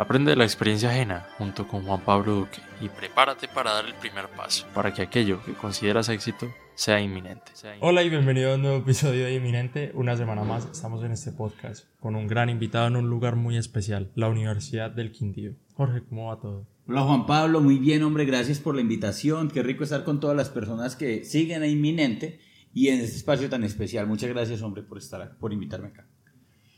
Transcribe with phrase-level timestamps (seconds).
[0.00, 3.92] Aprende de la experiencia ajena junto con Juan Pablo Duque y prepárate para dar el
[3.92, 7.52] primer paso para que aquello que consideras éxito sea inminente.
[7.80, 9.92] Hola y bienvenido a un nuevo episodio de Inminente.
[9.92, 13.58] Una semana más estamos en este podcast con un gran invitado en un lugar muy
[13.58, 15.52] especial, la Universidad del Quindío.
[15.74, 16.66] Jorge, ¿cómo va todo?
[16.88, 19.50] Hola Juan Pablo, muy bien hombre, gracias por la invitación.
[19.50, 22.40] Qué rico estar con todas las personas que siguen a Inminente
[22.72, 24.06] y en este espacio tan especial.
[24.06, 26.06] Muchas gracias hombre por estar, por invitarme acá.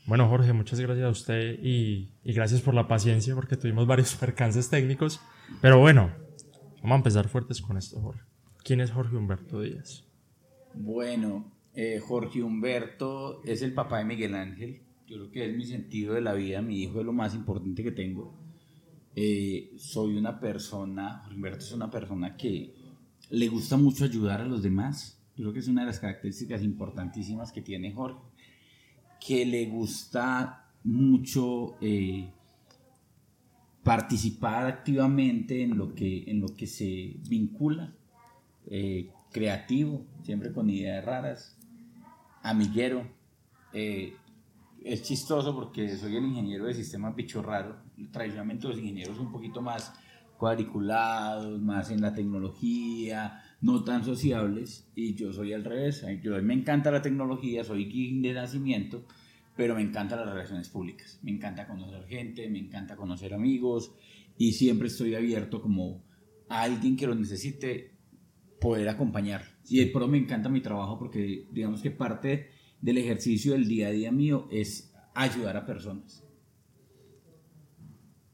[0.05, 4.69] Bueno, Jorge, muchas gracias a usted y, gracias por la paciencia porque tuvimos varios percances
[4.69, 5.21] técnicos.
[5.61, 6.11] Pero bueno,
[6.81, 8.21] vamos a empezar fuertes con esto, Jorge.
[8.63, 10.03] ¿Quién es Jorge Humberto Díaz?
[10.73, 14.81] Bueno, eh, Jorge Humberto es el papá de Miguel Ángel.
[15.07, 16.61] Yo creo que es mi sentido de la vida.
[16.61, 18.37] Mi hijo es lo más importante que tengo.
[19.15, 22.75] Eh, soy una persona, Jorge Humberto es una persona que
[23.29, 25.21] le gusta mucho ayudar a los demás.
[25.37, 28.32] Yo creo que es una de las características importantísimas que tiene Jorge
[29.25, 32.29] que le gusta mucho eh,
[33.81, 37.93] participar activamente en lo que, en lo que se vincula,
[38.67, 41.57] eh, creativo, siempre con ideas raras,
[42.41, 43.07] amiguero.
[43.71, 44.13] Eh,
[44.83, 47.77] es chistoso porque soy el ingeniero de sistemas bicho raro.
[48.11, 49.93] Tradicionalmente los ingenieros son un poquito más
[50.37, 56.05] cuadriculados, más en la tecnología, no tan sociables, y yo soy al revés.
[56.21, 59.05] Yo me encanta la tecnología, soy geek de nacimiento,
[59.55, 61.17] pero me encantan las relaciones públicas.
[61.23, 63.95] Me encanta conocer gente, me encanta conocer amigos,
[64.37, 66.03] y siempre estoy abierto como
[66.49, 67.95] a alguien que lo necesite
[68.59, 69.43] poder acompañar.
[69.69, 72.49] Y por eso me encanta mi trabajo porque digamos que parte
[72.81, 76.21] del ejercicio del día a día mío es ayudar a personas.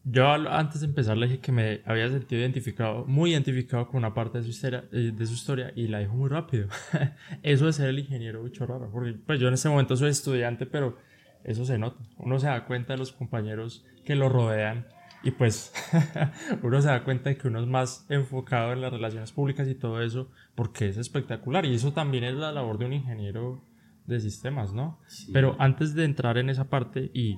[0.05, 4.13] Yo antes de empezar le dije que me había sentido identificado, muy identificado con una
[4.13, 6.67] parte de su historia, eh, de su historia y la dijo muy rápido.
[7.43, 10.65] eso de ser el ingeniero bicho raro, porque pues yo en este momento soy estudiante,
[10.65, 10.97] pero
[11.43, 12.01] eso se nota.
[12.17, 14.87] Uno se da cuenta de los compañeros que lo rodean
[15.21, 15.73] y pues
[16.63, 19.75] uno se da cuenta de que uno es más enfocado en las relaciones públicas y
[19.75, 23.63] todo eso porque es espectacular y eso también es la labor de un ingeniero
[24.05, 24.99] de sistemas, ¿no?
[25.31, 27.37] Pero antes de entrar en esa parte y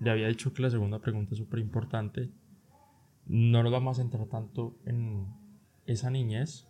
[0.00, 2.30] le había dicho que la segunda pregunta es súper importante.
[3.26, 5.26] No nos vamos a centrar tanto en
[5.86, 6.68] esa niñez,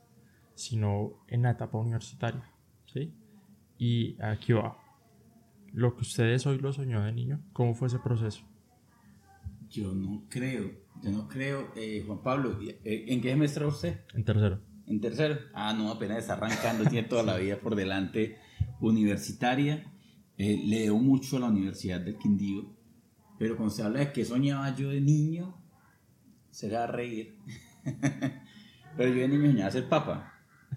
[0.55, 2.44] sino en la etapa universitaria.
[2.87, 3.12] ¿sí?
[3.78, 4.77] Y aquí va.
[5.72, 8.44] Lo que ustedes hoy lo soñó de niño, ¿cómo fue ese proceso?
[9.71, 10.71] Yo no creo,
[11.03, 11.72] yo no creo.
[11.75, 14.00] Eh, Juan Pablo, eh, ¿en qué semestre usted?
[14.12, 14.61] En tercero.
[14.87, 15.38] ¿En tercero?
[15.55, 18.37] Ah, no, apenas está arrancando, tiene toda la vida por delante
[18.81, 19.91] universitaria.
[20.37, 22.81] Eh, leo mucho a la Universidad del Quindío
[23.43, 25.53] pero cuando se habla de qué soñaba yo de niño,
[26.53, 27.37] se va a reír.
[28.97, 30.33] Pero yo de niño soñaba ser papa.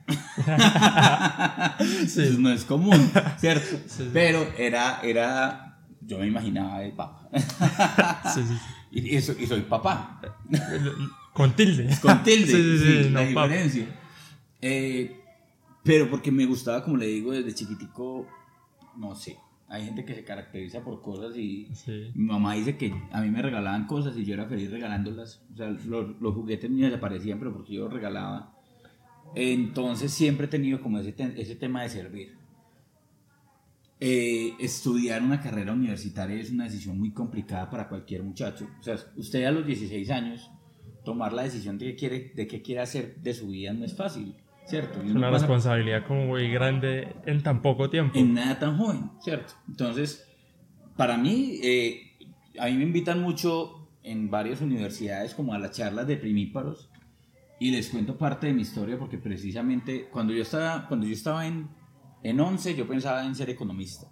[2.07, 2.37] sí.
[2.39, 3.77] no es común, ¿cierto?
[4.11, 7.29] Pero era, era, yo me imaginaba de papa.
[8.33, 8.41] sí,
[8.89, 10.19] y, y soy papá.
[11.33, 11.95] Con tilde.
[12.01, 13.85] Con tilde, sí, la diferencia.
[14.59, 15.23] Eh,
[15.83, 18.27] pero porque me gustaba, como le digo, desde chiquitico,
[18.97, 19.37] no sé,
[19.67, 21.67] hay gente que se caracteriza por cosas y
[22.13, 25.41] mi mamá dice que a mí me regalaban cosas y yo era feliz regalándolas.
[25.53, 28.55] O sea, los, los juguetes míos desaparecían, pero porque yo los regalaba.
[29.33, 32.37] Entonces siempre he tenido como ese, ese tema de servir.
[33.99, 38.67] Eh, estudiar una carrera universitaria es una decisión muy complicada para cualquier muchacho.
[38.79, 40.51] O sea, usted a los 16 años,
[41.03, 43.95] tomar la decisión de qué quiere, de qué quiere hacer de su vida no es
[43.95, 44.35] fácil.
[44.65, 45.01] ¿Cierto?
[45.01, 48.17] Es una responsabilidad como muy grande en tan poco tiempo.
[48.17, 49.53] En nada tan joven, ¿cierto?
[49.67, 50.27] Entonces,
[50.95, 52.17] para mí, eh,
[52.59, 56.89] a mí me invitan mucho en varias universidades como a las charlas de primíparos
[57.59, 61.47] y les cuento parte de mi historia porque precisamente cuando yo estaba, cuando yo estaba
[61.47, 61.69] en,
[62.23, 64.07] en 11 yo pensaba en ser economista.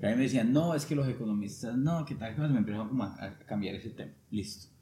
[0.00, 2.36] Y a mí me decían, no, es que los economistas, no, ¿qué tal?
[2.52, 4.12] Me empezaron a, a cambiar ese tema.
[4.30, 4.72] Listo.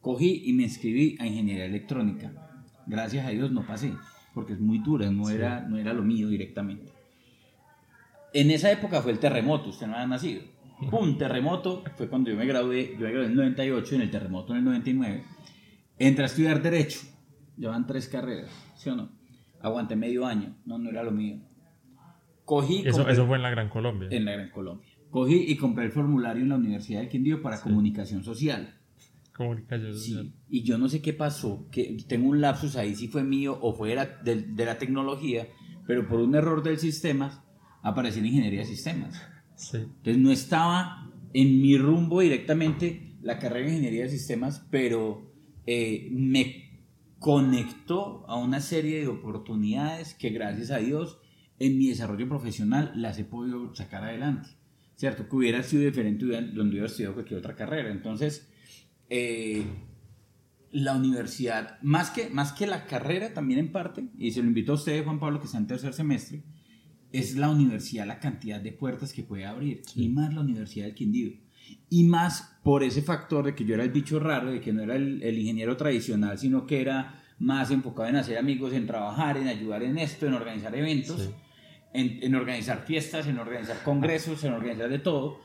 [0.00, 2.32] Cogí y me inscribí a ingeniería electrónica.
[2.86, 3.92] Gracias a Dios no pasé
[4.34, 6.92] porque es muy dura, no, era, no era lo mío directamente.
[8.32, 10.42] En esa época fue el terremoto, usted no había nacido.
[10.90, 11.16] ¡Pum!
[11.16, 14.52] Terremoto, fue cuando yo me gradué, yo me gradué en el 98, en el terremoto
[14.52, 15.22] en el 99.
[15.98, 17.00] Entré a estudiar Derecho,
[17.56, 19.10] llevan tres carreras, ¿sí o no?
[19.60, 21.38] Aguanté medio año, no, no era lo mío.
[22.44, 22.82] Cogí...
[22.84, 24.08] Eso, eso fue en la Gran Colombia.
[24.10, 24.88] En la Gran Colombia.
[25.10, 28.81] Cogí y compré el formulario en la Universidad de Quindío para comunicación social
[29.32, 33.24] comunicación Sí, y yo no sé qué pasó, que tengo un lapsus ahí si fue
[33.24, 35.48] mío o fue de la, tecnología,
[35.86, 37.44] pero por un error del sistema
[37.82, 39.20] apareció en ingeniería de sistemas.
[39.56, 39.78] Sí.
[39.78, 45.32] Entonces no estaba en mi rumbo directamente la carrera de ingeniería de sistemas, pero
[45.66, 46.72] eh, me
[47.18, 51.18] conectó a una serie de oportunidades que gracias a Dios
[51.58, 54.48] en mi desarrollo profesional las he podido sacar adelante.
[54.96, 55.28] ¿Cierto?
[55.28, 57.90] Que hubiera sido diferente donde hubiera estudiado cualquier otra carrera.
[57.90, 58.51] Entonces,
[59.14, 59.62] eh,
[60.70, 64.72] la universidad, más que, más que la carrera también en parte, y se lo invito
[64.72, 66.42] a usted, Juan Pablo, que está en tercer semestre,
[67.12, 70.94] es la universidad la cantidad de puertas que puede abrir, y más la Universidad del
[70.94, 71.32] Quindío.
[71.90, 74.82] Y más por ese factor de que yo era el bicho raro, de que no
[74.82, 79.36] era el, el ingeniero tradicional, sino que era más enfocado en hacer amigos, en trabajar,
[79.36, 81.28] en ayudar en esto, en organizar eventos,
[81.92, 85.42] en, en organizar fiestas, en organizar congresos, en organizar de todo,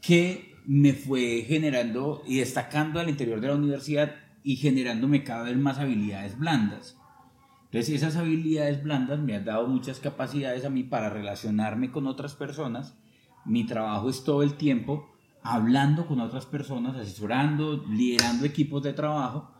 [0.00, 5.56] que me fue generando y destacando al interior de la universidad y generándome cada vez
[5.56, 6.96] más habilidades blandas.
[7.64, 12.34] Entonces esas habilidades blandas me han dado muchas capacidades a mí para relacionarme con otras
[12.34, 12.96] personas.
[13.44, 15.10] Mi trabajo es todo el tiempo
[15.42, 19.50] hablando con otras personas, asesorando, liderando equipos de trabajo,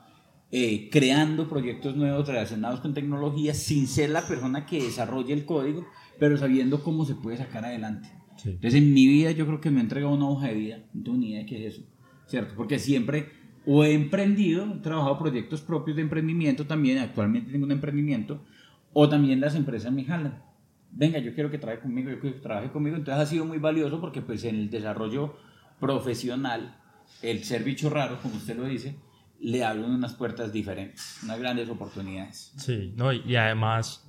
[0.51, 5.85] eh, creando proyectos nuevos relacionados con tecnología sin ser la persona que desarrolle el código,
[6.19, 8.24] pero sabiendo cómo se puede sacar adelante.
[8.45, 11.03] Entonces en mi vida yo creo que me he entregado una hoja de vida, no
[11.03, 11.87] tengo ni idea de qué es eso,
[12.27, 12.55] ¿cierto?
[12.57, 13.31] Porque siempre
[13.67, 18.45] o he emprendido, he trabajado proyectos propios de emprendimiento también, actualmente tengo un emprendimiento,
[18.93, 20.43] o también las empresas me jalan.
[20.91, 22.97] Venga, yo quiero que trabaje conmigo, yo quiero que trabaje conmigo.
[22.97, 25.35] Entonces ha sido muy valioso porque pues en el desarrollo
[25.81, 26.77] profesional,
[27.21, 28.97] el ser bicho raro, como usted lo dice,
[29.41, 32.53] le abren unas puertas diferentes, unas grandes oportunidades.
[32.57, 34.09] Sí, no, y además,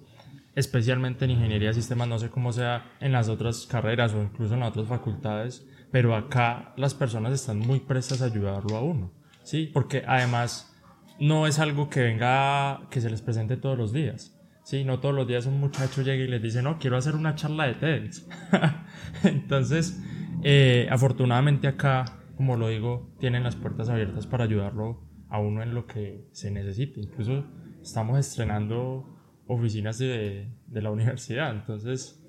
[0.56, 4.54] especialmente en ingeniería de sistemas, no sé cómo sea en las otras carreras o incluso
[4.54, 9.12] en las otras facultades, pero acá las personas están muy prestas a ayudarlo a uno.
[9.46, 9.70] ¿sí?
[9.72, 10.76] Porque además
[11.20, 14.38] no es algo que venga, que se les presente todos los días.
[14.64, 17.36] Sí, no todos los días un muchacho llega y les dice, no, quiero hacer una
[17.36, 18.28] charla de TEDx.
[19.24, 20.02] Entonces,
[20.44, 22.06] eh, afortunadamente acá,
[22.36, 26.50] como lo digo, tienen las puertas abiertas para ayudarlo a uno en lo que se
[26.50, 27.00] necesite.
[27.00, 27.46] Incluso
[27.82, 29.15] estamos estrenando
[29.48, 31.56] oficinas de, de la universidad.
[31.56, 32.22] Entonces,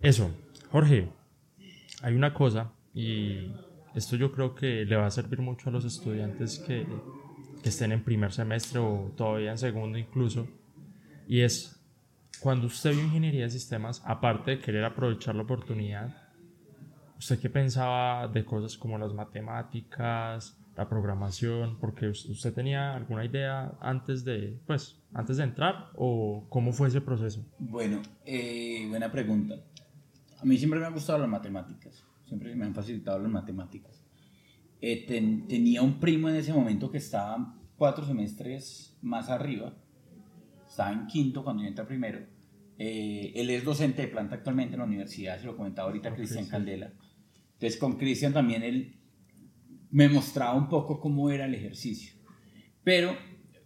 [0.00, 0.30] eso.
[0.70, 1.08] Jorge,
[2.02, 3.52] hay una cosa y
[3.94, 6.86] esto yo creo que le va a servir mucho a los estudiantes que,
[7.62, 10.46] que estén en primer semestre o todavía en segundo incluso.
[11.26, 11.80] Y es,
[12.40, 16.14] cuando usted vio ingeniería de sistemas, aparte de querer aprovechar la oportunidad,
[17.18, 21.78] ¿usted qué pensaba de cosas como las matemáticas, la programación?
[21.78, 27.00] Porque usted tenía alguna idea antes de, pues, antes de entrar o cómo fue ese
[27.00, 27.44] proceso?
[27.58, 29.56] Bueno, eh, buena pregunta.
[30.40, 34.02] A mí siempre me han gustado las matemáticas siempre me han facilitado las matemáticas.
[34.80, 39.74] Eh, tenía un primo en ese momento que estaba cuatro semestres más arriba,
[40.66, 42.20] estaba en quinto cuando yo entré primero.
[42.76, 46.46] Eh, él es docente de planta actualmente en la universidad, se lo comentaba ahorita Cristian
[46.46, 46.92] Candela.
[47.52, 48.96] Entonces con Cristian también él
[49.94, 52.14] me mostraba un poco cómo era el ejercicio.
[52.82, 53.16] Pero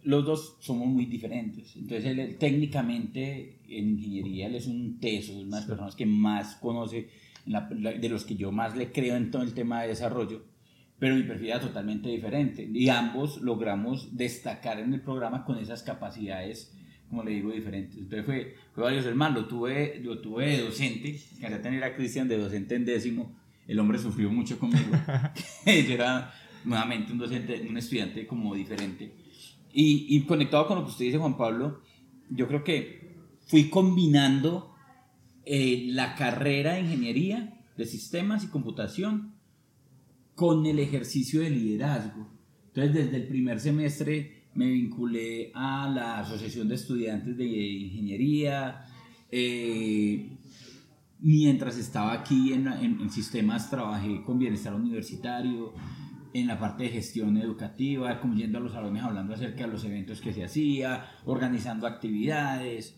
[0.03, 1.75] los dos somos muy diferentes.
[1.75, 6.05] Entonces él, técnicamente en ingeniería él es un teso, es una de las personas que
[6.05, 7.09] más conoce
[7.47, 10.45] de los que yo más le creo en todo el tema de desarrollo,
[10.99, 12.69] pero mi perfil era totalmente diferente.
[12.71, 16.77] Y ambos logramos destacar en el programa con esas capacidades,
[17.09, 17.97] como le digo, diferentes.
[17.97, 21.95] Entonces fue, fue varios hermanos, lo tuve, lo tuve de docente, que a tener a
[21.95, 23.38] Cristian de docente en décimo,
[23.69, 24.91] el hombre sufrió mucho conmigo.
[25.65, 26.33] yo era
[26.65, 29.13] nuevamente un docente, un estudiante como diferente.
[29.71, 31.81] Y, y conectado con lo que usted dice, Juan Pablo,
[32.31, 34.73] yo creo que fui combinando
[35.45, 39.35] eh, la carrera de ingeniería de sistemas y computación
[40.33, 42.27] con el ejercicio de liderazgo.
[42.69, 48.85] Entonces, desde el primer semestre me vinculé a la Asociación de Estudiantes de Ingeniería.
[49.31, 50.38] Eh,
[51.19, 55.73] mientras estaba aquí en, en, sistemas, trabajé con bienestar universitario,
[56.33, 59.83] en la parte de gestión educativa, como yendo a los salones hablando acerca de los
[59.83, 62.95] eventos que se hacía, organizando actividades.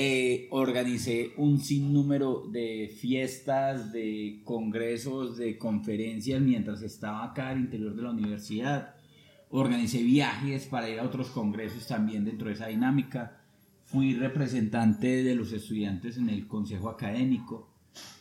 [0.00, 7.96] Eh, organicé un sinnúmero de fiestas, de congresos, de conferencias mientras estaba acá al interior
[7.96, 8.94] de la universidad.
[9.50, 13.40] Organicé viajes para ir a otros congresos también dentro de esa dinámica.
[13.90, 17.74] Fui representante de los estudiantes en el consejo académico,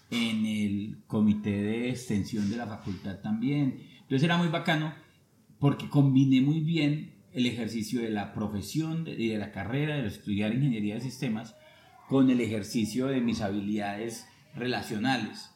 [0.09, 3.81] en el comité de extensión de la facultad también.
[4.01, 4.93] Entonces era muy bacano
[5.59, 10.53] porque combiné muy bien el ejercicio de la profesión y de, la carrera, de estudiar
[10.53, 11.53] ingeniería de sistemas,
[12.07, 15.51] con el ejercicio de mis habilidades relacionales.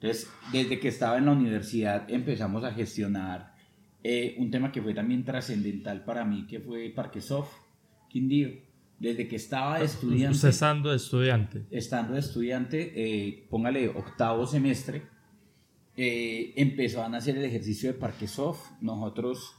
[0.00, 3.54] Entonces, desde que estaba en la universidad empezamos a gestionar
[4.02, 7.52] eh, un tema que fue también trascendental para mí, que fue Parquesoft,
[8.08, 8.69] Quindío.
[9.00, 10.36] Desde que estaba de estudiante...
[10.36, 11.66] Usted estando de estudiante.
[11.70, 15.02] Estando de estudiante, eh, póngale octavo semestre,
[15.96, 18.80] eh, empezó a nacer el ejercicio de Parquesoft.
[18.80, 19.56] Nosotros,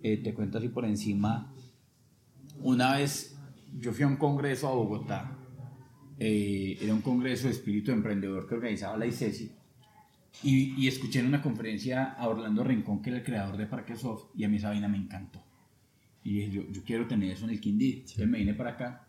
[0.00, 1.52] te cuento así por encima,
[2.62, 3.36] una vez
[3.78, 5.38] yo fui a un congreso a Bogotá
[6.20, 9.52] eh, era un congreso de espíritu emprendedor que organizaba la ICESI.
[10.42, 13.96] Y, y, escuché en una conferencia a Orlando Rincón, que era el creador de Parque
[13.96, 15.42] Soft, y a mí esa vaina me encantó.
[16.24, 17.96] Y dije, yo, yo quiero tener eso en el Quindío.
[17.98, 19.08] Entonces me vine para acá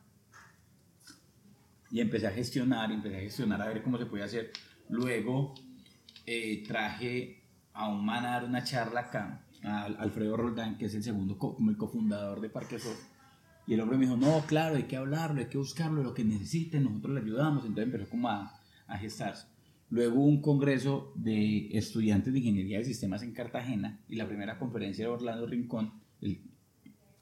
[1.92, 4.52] y empecé a gestionar, empecé a gestionar a ver cómo se podía hacer.
[4.90, 5.56] Luego
[6.26, 10.96] eh, traje a un man a dar una charla acá, a Alfredo Roldán, que es
[10.96, 13.04] el segundo, como el cofundador de Parque Soft.
[13.66, 16.24] Y el hombre me dijo, no, claro, hay que hablarlo, hay que buscarlo, lo que
[16.24, 17.66] necesiten, nosotros le ayudamos.
[17.66, 19.48] Entonces empezó como a, a gestarse.
[19.92, 25.06] Luego un congreso de estudiantes de ingeniería de sistemas en Cartagena y la primera conferencia
[25.06, 25.94] de Orlando Rincón.
[26.22, 26.42] El,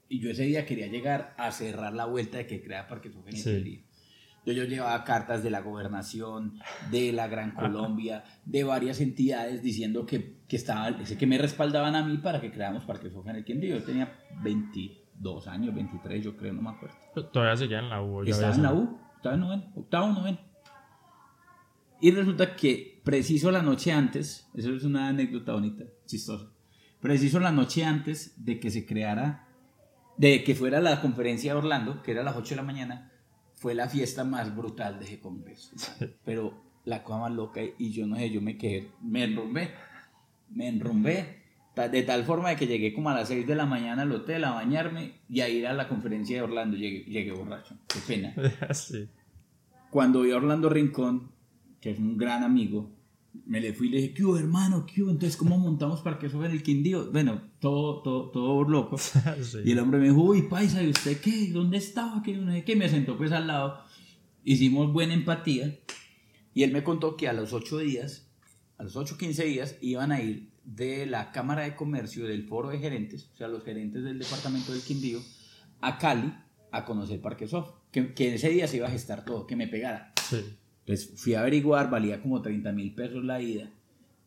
[0.08, 3.36] y yo ese día quería llegar a cerrar la vuelta de que crea Parque en
[3.36, 3.84] sí.
[4.46, 6.58] Yo, yo llevaba cartas de la gobernación,
[6.90, 12.02] de la Gran Colombia, de varias entidades diciendo que, que, estaba, que me respaldaban a
[12.02, 13.76] mí para que creáramos Parque el Quindío.
[13.76, 16.96] Yo tenía 22 años, 23, yo creo, no me acuerdo.
[17.30, 18.22] Todavía seguía en la U.
[18.22, 20.38] Estaba en la U, estaba en noveno, octavo, noveno.
[22.00, 26.46] Y resulta que preciso la noche antes, eso es una anécdota bonita, chistosa,
[27.00, 29.47] preciso la noche antes de que se creara,
[30.18, 33.12] de que fuera la conferencia de Orlando, que era a las 8 de la mañana,
[33.54, 35.74] fue la fiesta más brutal de ese congreso.
[36.24, 39.70] Pero la cosa más loca y yo no sé, yo me quedé, me enrumbé,
[40.50, 41.38] me enrumbé
[41.86, 44.42] de tal forma de que llegué como a las 6 de la mañana al hotel
[44.44, 48.34] a bañarme y a ir a la conferencia de Orlando, llegué, llegué borracho, qué pena.
[49.90, 51.30] Cuando vi a Orlando Rincón,
[51.80, 52.90] que es un gran amigo,
[53.46, 54.86] me le fui y le dije, ¿qué hubo, hermano?
[54.86, 55.10] ¿Qué hubo?
[55.10, 57.10] Entonces, ¿cómo montamos para que eso en el Quindío?
[57.12, 58.96] Bueno, todo, todo, todo loco.
[59.64, 61.50] Y el hombre me dijo, uy, paisa, ¿y usted qué?
[61.52, 62.22] ¿Dónde estaba?
[62.24, 62.76] Sé qué.
[62.76, 63.80] Me sentó pues al lado.
[64.44, 65.78] Hicimos buena empatía.
[66.54, 68.28] Y él me contó que a los 8 días,
[68.78, 72.68] a los 8, 15 días, iban a ir de la Cámara de Comercio, del Foro
[72.68, 75.20] de Gerentes, o sea, los gerentes del departamento del Quindío,
[75.80, 76.34] a Cali
[76.70, 77.72] a conocer Parque Soft.
[77.90, 80.12] Que, que ese día se iba a gestar todo, que me pegara.
[80.28, 80.44] Sí.
[80.88, 83.68] Entonces fui a averiguar, valía como 30 mil pesos la ida,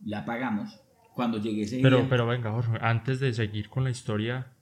[0.06, 0.80] la pagamos.
[1.16, 2.08] Cuando llegué ese pero, día...
[2.08, 4.54] Pero venga, Jorge, antes de seguir con la historia,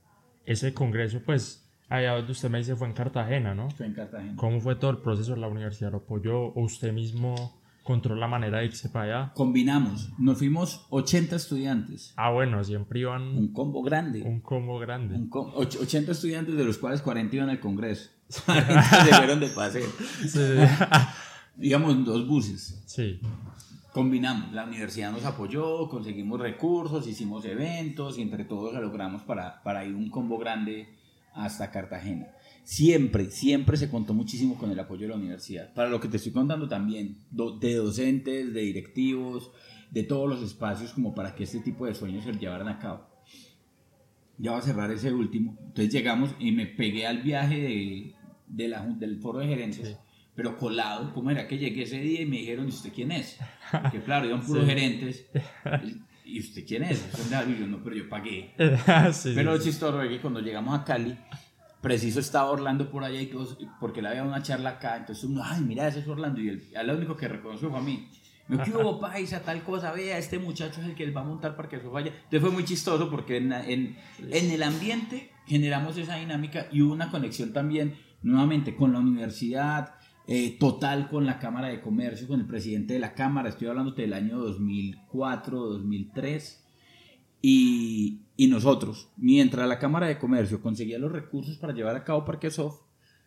[0.46, 3.70] ese congreso, pues, allá donde usted me dice fue en Cartagena, ¿no?
[3.72, 4.34] Fue en Cartagena.
[4.38, 5.36] ¿Cómo fue todo el proceso?
[5.36, 9.34] ¿La universidad lo apoyó o usted mismo controló la manera de irse para allá?
[9.34, 12.14] Combinamos, nos fuimos 80 estudiantes.
[12.16, 13.24] Ah, bueno, siempre iban...
[13.24, 14.22] Un combo grande.
[14.22, 15.16] Un combo grande.
[15.16, 18.10] Un 80 estudiantes, de los cuales 40 iban al congreso.
[18.46, 19.90] 40 se fueron de paseo.
[20.26, 20.40] Sí.
[21.60, 22.82] Íbamos dos buses.
[22.86, 23.20] Sí.
[23.94, 29.64] Combinamos, la universidad nos apoyó, conseguimos recursos, hicimos eventos y entre todos lo logramos para,
[29.64, 30.90] para ir un combo grande
[31.34, 32.28] hasta Cartagena.
[32.64, 35.74] Siempre, siempre se contó muchísimo con el apoyo de la universidad.
[35.74, 39.52] Para lo que te estoy contando también, de docentes, de directivos,
[39.90, 43.08] de todos los espacios como para que este tipo de sueños se llevaran a cabo.
[44.38, 45.58] Ya va a cerrar ese último.
[45.60, 48.16] Entonces llegamos y me pegué al viaje de,
[48.48, 49.98] de la, del foro de gerentes
[50.40, 53.38] pero colado, ¿cómo era que llegué ese día y me dijeron, ¿y usted quién es?
[53.92, 55.26] Que claro, iban puros gerentes.
[56.24, 57.06] ¿Y usted quién es?
[57.30, 58.54] yo, no, pero yo pagué.
[58.58, 61.14] pero lo chistoso es que cuando llegamos a Cali,
[61.82, 65.42] preciso estaba Orlando por allá y todos, porque le había una charla acá, entonces uno,
[65.44, 68.08] ay, mira, ese es Orlando, y el, el único que reconoció fue a mí.
[68.48, 69.92] Me ¿qué hubo, paisa, tal cosa?
[69.92, 72.14] Vea, este muchacho es el que él va a montar para que eso vaya.
[72.16, 76.94] Entonces fue muy chistoso porque en, en, en el ambiente generamos esa dinámica y hubo
[76.94, 79.99] una conexión también, nuevamente, con la universidad,
[80.32, 83.94] eh, total con la Cámara de Comercio, con el presidente de la Cámara, estoy hablando
[83.94, 86.64] del año 2004, 2003,
[87.42, 92.26] y, y nosotros, mientras la Cámara de Comercio conseguía los recursos para llevar a cabo
[92.26, 92.82] Parque Soft,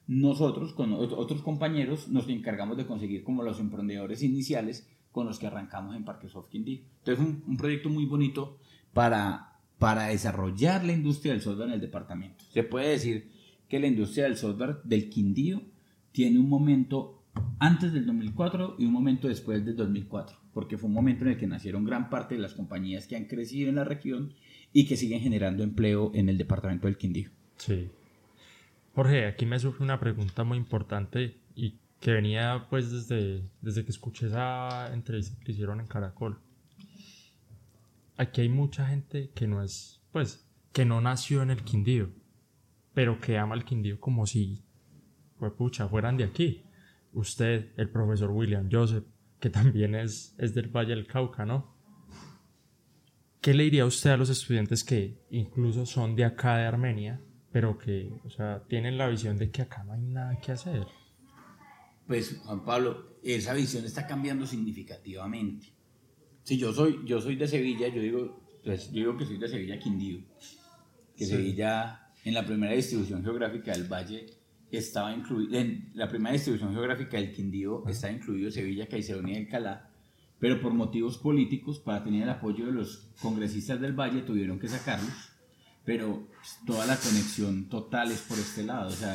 [0.07, 5.49] nosotros con otros compañeros nos encargamos de conseguir como los emprendedores iniciales con los que
[5.49, 6.83] arrancamos en Parque Soft Quindío.
[6.99, 8.59] Entonces un, un proyecto muy bonito
[8.93, 12.45] para, para desarrollar la industria del software en el departamento.
[12.51, 13.29] Se puede decir
[13.69, 15.63] que la industria del software del Quindío
[16.13, 17.23] tiene un momento
[17.59, 21.39] antes del 2004 y un momento después del 2004, porque fue un momento en el
[21.39, 24.35] que nacieron gran parte de las compañías que han crecido en la región
[24.73, 27.31] y que siguen generando empleo en el departamento del Quindío.
[27.57, 27.91] Sí.
[28.95, 33.91] Jorge, aquí me surge una pregunta muy importante y que venía pues desde, desde que
[33.91, 36.41] escuché esa entrevista que hicieron en Caracol.
[38.17, 42.11] Aquí hay mucha gente que no es, pues, que no nació en el Quindío,
[42.93, 44.63] pero que ama el Quindío como si
[45.43, 46.63] pues pucha, fueran de aquí.
[47.13, 49.03] Usted, el profesor William Joseph,
[49.41, 51.75] que también es, es del Valle del Cauca, ¿no?
[53.41, 57.21] ¿Qué le diría usted a los estudiantes que incluso son de acá de Armenia,
[57.51, 60.87] pero que, o sea, tienen la visión de que acá no hay nada que hacer?
[62.07, 65.75] Pues, Juan Pablo, esa visión está cambiando significativamente.
[66.45, 69.77] Si yo soy, yo soy de Sevilla, yo digo, pues, digo que soy de Sevilla
[69.81, 70.21] Quindío,
[71.17, 74.42] que Sevilla, en la primera distribución geográfica del Valle,
[74.79, 79.91] estaba incluido, en la primera distribución geográfica del Quindío está incluido Sevilla, Caicedonia y Alcalá,
[80.39, 84.69] pero por motivos políticos, para tener el apoyo de los congresistas del Valle, tuvieron que
[84.69, 85.31] sacarlos,
[85.85, 89.15] pero pues, toda la conexión total es por este lado, o sea,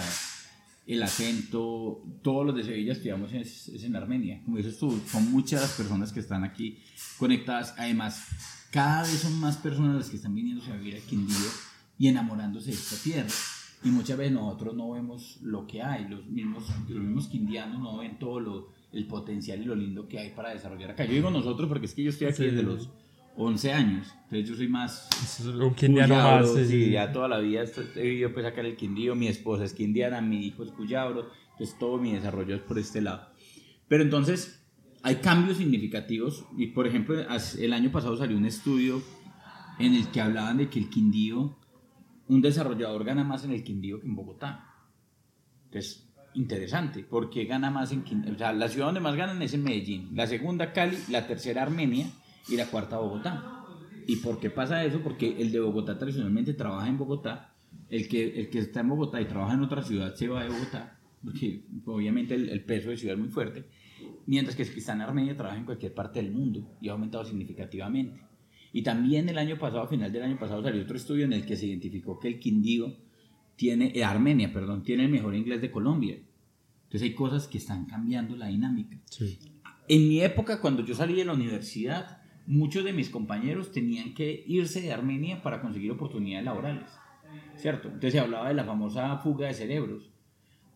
[0.86, 5.30] el acento, todos los de Sevilla estudiamos es, es en Armenia, como dices tú, son
[5.32, 6.78] muchas las personas que están aquí
[7.18, 8.26] conectadas, además,
[8.72, 11.50] cada vez son más personas las que están viniendo a vivir a Quindío
[11.98, 13.30] y enamorándose de esta tierra.
[13.84, 17.98] Y muchas veces nosotros no vemos lo que hay, los mismos, los mismos quindianos no
[17.98, 21.06] ven todo lo, el potencial y lo lindo que hay para desarrollar acá.
[21.06, 22.46] Yo digo nosotros porque es que yo estoy aquí Sí.
[22.46, 22.90] desde los
[23.36, 25.08] 11 años, entonces yo soy más...
[25.48, 26.56] Un quindiano cuyabro, más.
[26.56, 26.90] sí, sí.
[26.90, 27.64] ya toda la vida
[27.96, 31.30] he vivido pues acá en el Quindío, mi esposa es quindiana, mi hijo es cuyabro,
[31.52, 33.28] entonces todo mi desarrollo es por este lado.
[33.88, 34.66] Pero entonces
[35.04, 37.16] hay cambios significativos y por ejemplo
[37.60, 39.04] el año pasado salió un estudio
[39.78, 41.56] en el que hablaban de que el Quindío,
[42.30, 44.74] un desarrollador gana más en el Quindío que en Bogotá.
[45.66, 48.34] Entonces, interesante, porque gana más en Quindío.
[48.34, 51.64] O sea, la ciudad donde más ganan es en Medellín, la segunda Cali, la tercera
[51.64, 52.08] Armenia
[52.48, 53.66] y la cuarta Bogotá.
[54.08, 55.02] ¿Y por qué pasa eso?
[55.02, 57.54] Porque el de Bogotá tradicionalmente trabaja en Bogotá,
[57.90, 60.50] el que, el que está en Bogotá y trabaja en otra ciudad se va de
[60.50, 63.66] Bogotá, porque obviamente el, el peso de ciudad es muy fuerte,
[64.26, 66.94] mientras que el que está en Armenia trabaja en cualquier parte del mundo y ha
[66.94, 68.27] aumentado significativamente.
[68.78, 71.48] Y también el año pasado, a final del año pasado, salió otro estudio en el
[71.48, 72.96] que se identificó que el Quindío
[73.56, 76.20] tiene, eh, Armenia, perdón, tiene el mejor inglés de Colombia.
[76.84, 78.96] Entonces hay cosas que están cambiando la dinámica.
[79.06, 79.40] Sí.
[79.88, 84.44] En mi época, cuando yo salí de la universidad, muchos de mis compañeros tenían que
[84.46, 86.92] irse de Armenia para conseguir oportunidades laborales,
[87.56, 87.88] ¿cierto?
[87.88, 90.12] Entonces se hablaba de la famosa fuga de cerebros.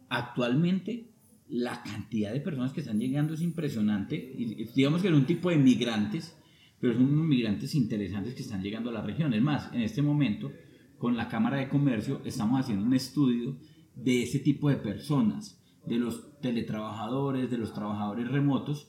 [0.10, 1.12] Actualmente,
[1.50, 4.34] la cantidad de personas que están llegando es impresionante.
[4.74, 6.36] Digamos que es un tipo de migrantes,
[6.82, 9.34] pero son migrantes interesantes que están llegando a la región.
[9.34, 10.52] Es más, en este momento,
[10.98, 13.56] con la Cámara de Comercio, estamos haciendo un estudio
[13.96, 18.88] de ese tipo de personas, de los teletrabajadores, de los trabajadores remotos,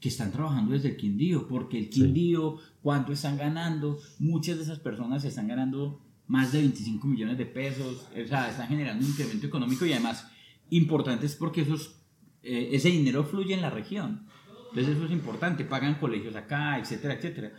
[0.00, 1.90] que están trabajando desde el Quindío, porque el Sí.
[2.00, 3.98] Quindío, ¿cuánto están ganando?
[4.18, 8.68] Muchas de esas personas están ganando más de 25 millones de pesos, o sea, están
[8.68, 10.26] generando un incremento económico y además
[10.70, 12.00] importante es porque esos,
[12.42, 14.26] eh, ese dinero fluye en la región.
[14.72, 17.52] Entonces eso es importante, pagan colegios acá, etcétera, etcétera.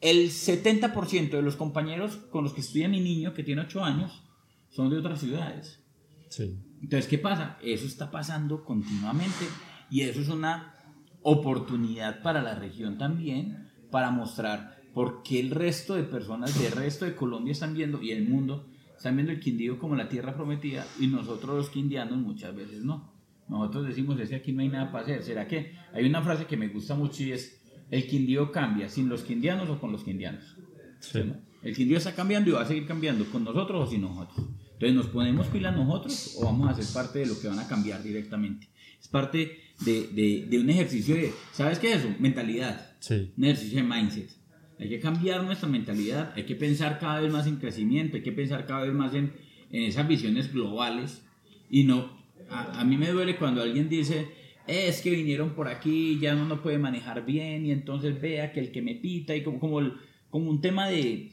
[0.00, 4.22] El 70% de los compañeros con los que estudia mi niño, que tiene 8 años,
[4.70, 5.82] son de otras ciudades.
[6.28, 6.56] Sí.
[6.80, 7.58] Entonces, ¿qué pasa?
[7.62, 9.44] Eso está pasando continuamente
[9.90, 10.74] y eso es una
[11.22, 17.04] oportunidad para la región también para mostrar por qué el resto de personas del resto
[17.04, 20.86] de Colombia están viendo y el mundo están viendo el Quindío como la tierra prometida
[21.00, 23.15] y nosotros los quindianos muchas veces no.
[23.48, 25.22] Nosotros decimos, es que aquí no hay nada para hacer.
[25.22, 25.72] ¿Será que?
[25.92, 29.68] Hay una frase que me gusta mucho y es, el Quindío cambia, sin los quindianos
[29.68, 30.56] o con los quindianos.
[31.00, 31.20] Sí.
[31.24, 31.36] ¿no?
[31.62, 34.46] El Quindío está cambiando y va a seguir cambiando con nosotros o sin nosotros.
[34.72, 37.66] Entonces, ¿nos ponemos pilas nosotros o vamos a ser parte de lo que van a
[37.68, 38.68] cambiar directamente?
[39.00, 42.14] Es parte de, de, de un ejercicio de, ¿sabes qué es eso?
[42.18, 43.32] Mentalidad, Sí.
[43.36, 44.30] un ejercicio de mindset.
[44.78, 48.32] Hay que cambiar nuestra mentalidad, hay que pensar cada vez más en crecimiento, hay que
[48.32, 49.32] pensar cada vez más en,
[49.70, 51.24] en esas visiones globales
[51.70, 52.15] y no,
[52.50, 54.28] a, a mí me duele cuando alguien dice,
[54.66, 58.52] "Eh, es que vinieron por aquí, ya uno no puede manejar bien y entonces vea
[58.52, 59.94] que el que me pita y como, como, el-
[60.30, 61.32] como un tema de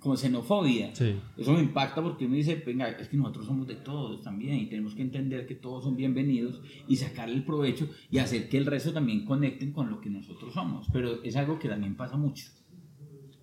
[0.00, 0.92] como xenofobia.
[0.96, 1.14] Sí.
[1.36, 4.66] Eso me impacta porque uno dice, venga, es que nosotros somos de todos también y
[4.66, 8.66] tenemos que entender que todos son bienvenidos y sacarle el provecho y hacer que el
[8.66, 10.88] resto también conecten con lo que nosotros somos.
[10.92, 12.46] Pero es algo que también pasa mucho.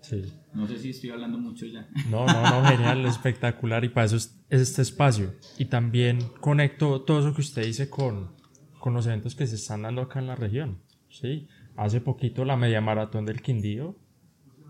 [0.10, 0.34] Sí.
[0.56, 1.88] No sé si estoy hablando mucho ya.
[2.10, 3.86] No, no, no, genial, espectacular.
[3.86, 5.36] Y para eso es, es este espacio.
[5.60, 8.32] Y también conecto todo eso que usted dice con,
[8.80, 10.82] con los eventos que se están dando acá en la región.
[11.10, 11.48] ¿sí?
[11.76, 13.96] Hace poquito la media maratón del Quindío.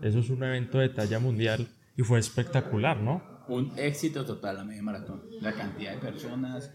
[0.02, 3.22] Eso es un evento de talla mundial y fue espectacular, ¿no?
[3.48, 5.22] Un éxito total la media maratón.
[5.40, 6.72] La cantidad de personas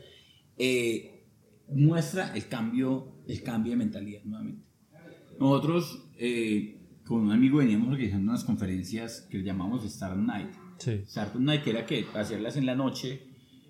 [0.58, 1.28] eh,
[1.70, 4.66] muestra el cambio, el cambio de mentalidad nuevamente.
[5.40, 10.50] Nosotros eh, con un amigo veníamos organizando unas conferencias que llamamos Start Night.
[10.78, 11.04] Sí.
[11.08, 13.28] Startup Night, que era que hacerlas en la noche,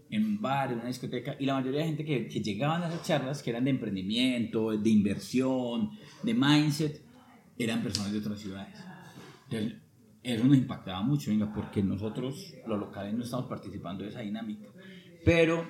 [0.10, 3.04] en bar, en una discoteca, y la mayoría de gente que, que llegaban a esas
[3.04, 5.92] charlas, que eran de emprendimiento, de inversión,
[6.24, 7.04] de mindset,
[7.58, 8.78] eran personas de otras ciudades.
[9.50, 9.80] Entonces,
[10.24, 14.68] eso nos impactaba mucho, venga, porque nosotros, los locales, no estamos participando de esa dinámica.
[15.24, 15.66] Pero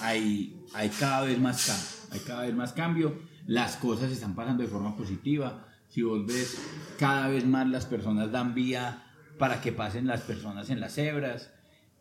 [0.00, 4.62] hay, hay cada vez más cambio, hay cada vez más cambio, las cosas están pasando
[4.62, 5.67] de forma positiva.
[5.88, 6.58] Si vos ves,
[6.98, 9.04] cada vez más las personas dan vía
[9.38, 11.52] para que pasen las personas en las cebras.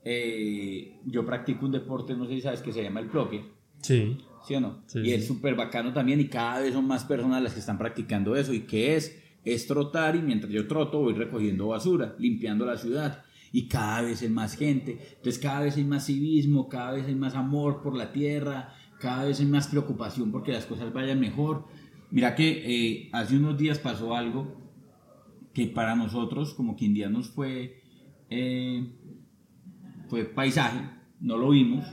[0.04, 3.44] Eh, yo practico un deporte, no sé si sabes, que se llama el bloque,
[3.82, 4.18] Sí.
[4.48, 4.82] ¿sí o no?
[4.88, 7.78] Sí, y es súper bacano también y cada vez son más personas las que están
[7.78, 8.54] practicando eso.
[8.54, 9.22] ¿Y qué es?
[9.44, 13.24] Es trotar y mientras yo troto voy recogiendo basura, limpiando la ciudad.
[13.52, 14.98] Y cada vez hay más gente.
[15.18, 19.26] Entonces cada vez hay más civismo, cada vez hay más amor por la tierra, cada
[19.26, 21.66] vez hay más preocupación porque las cosas vayan mejor.
[22.12, 24.56] Mira que eh, hace unos días pasó algo
[25.54, 27.82] que para nosotros como quindianos fue,
[28.30, 28.88] eh,
[30.08, 30.80] fue paisaje,
[31.20, 31.86] no lo vimos.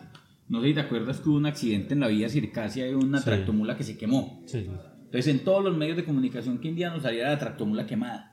[0.48, 3.18] No sé si te acuerdas que hubo un accidente en la vía Circasia de una
[3.18, 3.24] Sí.
[3.24, 4.42] tractomula que se quemó.
[4.46, 4.66] Sí.
[5.06, 8.32] Entonces en todos los medios de comunicación quindianos salía la tractomula quemada.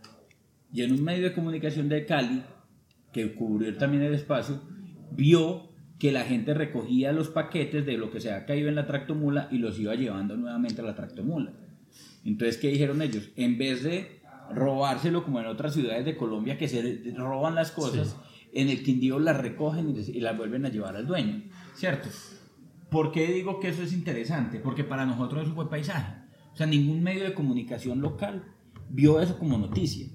[0.73, 2.43] Y en un medio de comunicación de Cali,
[3.13, 4.61] que cubrió también el espacio,
[5.11, 8.87] vio que la gente recogía los paquetes de lo que se había caído en la
[8.87, 11.53] tractomula y los iba llevando nuevamente a la tractomula.
[12.23, 13.29] Entonces, ¿qué dijeron ellos?
[13.35, 14.21] En vez de
[14.53, 18.17] robárselo como en otras ciudades de Colombia que se roban las cosas,
[18.53, 22.09] en el Quindío las recogen y las vuelven a llevar al dueño, ¿cierto?
[22.89, 24.59] ¿Por qué digo que eso es interesante?
[24.59, 26.13] Porque para nosotros eso fue paisaje.
[26.53, 28.43] O sea, ningún medio de comunicación local
[28.89, 30.07] vio eso como noticia.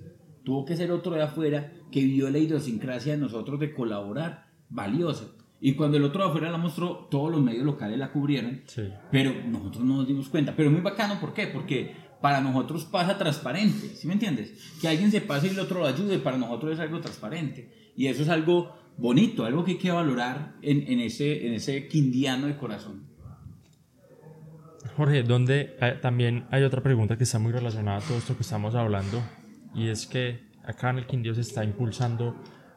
[0.44, 5.28] Tuvo que ser otro de afuera que vio la idiosincrasia de nosotros de colaborar valiosa.
[5.60, 8.82] Y cuando el otro de afuera la mostró, todos los medios locales la cubrieron, Sí.
[9.10, 10.54] pero nosotros no nos dimos cuenta.
[10.54, 11.46] Pero muy bacano, ¿por qué?
[11.46, 14.52] Porque para nosotros pasa transparente, ¿sí me entiendes?
[14.80, 17.92] Que alguien se pase y el otro lo ayude, para nosotros es algo transparente.
[17.96, 21.88] Y eso es algo bonito, algo que hay que valorar en, en ese, en ese
[21.88, 23.06] quindiano de corazón.
[24.96, 28.42] Jorge, donde eh, también hay otra pregunta que está muy relacionada a todo esto que
[28.42, 29.22] estamos hablando
[29.74, 32.34] y es que acá en el Quindío se está impulsando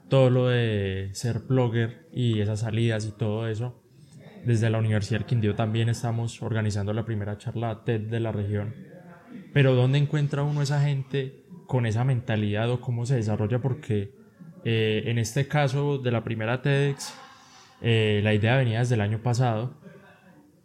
[0.10, 3.82] todo lo de ser blogger y esas salidas y todo eso.
[4.46, 8.74] Desde la Universidad del Quindío también estamos organizando la primera charla TED de la región.
[9.54, 13.60] Pero ¿dónde encuentra uno esa gente con esa mentalidad o cómo se desarrolla?
[13.60, 14.14] Porque
[14.64, 17.14] eh, en este caso de la primera TEDx,
[17.82, 19.78] eh, la idea venía desde el año pasado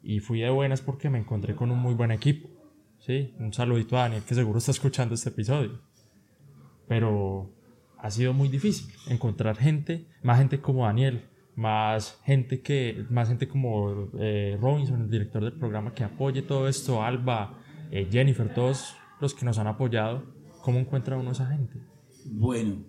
[0.03, 2.49] y fui de buenas porque me encontré con un muy buen equipo.
[2.99, 3.35] ¿sí?
[3.39, 5.81] Un saludito a Daniel que seguro está escuchando este episodio.
[6.87, 7.54] Pero
[8.05, 11.25] ha sido muy difícil encontrar gente, más gente como Daniel,
[11.57, 16.69] más gente que más gente como eh, Robinson, el director del programa que apoye todo
[16.69, 17.59] esto, Alba,
[17.91, 20.23] eh, Jennifer, todos los que nos han apoyado.
[20.61, 21.79] ¿Cómo encuentra uno esa gente?
[22.27, 22.85] Bueno,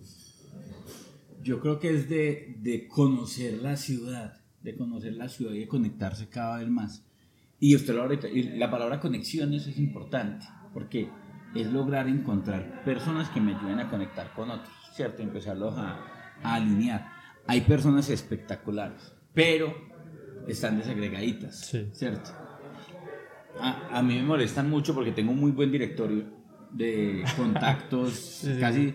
[1.41, 5.67] yo creo que es de, de conocer la ciudad, de conocer la ciudad y de
[5.69, 7.05] conectarse cada vez más.
[7.57, 11.09] Y usted lo ahorita, la palabra conexiones es importante, porque
[11.55, 15.21] es lograr encontrar personas que me ayuden a conectar con otros, ¿cierto?
[15.21, 15.99] Empezarlos a,
[16.41, 17.11] a alinear.
[17.47, 19.73] Hay personas espectaculares, pero
[20.47, 21.89] están desagregaditas, Sí.
[21.91, 22.31] ¿cierto?
[23.59, 26.23] A, a mí me molestan mucho porque tengo un muy buen directorio
[26.71, 28.57] de contactos, sí.
[28.59, 28.93] casi,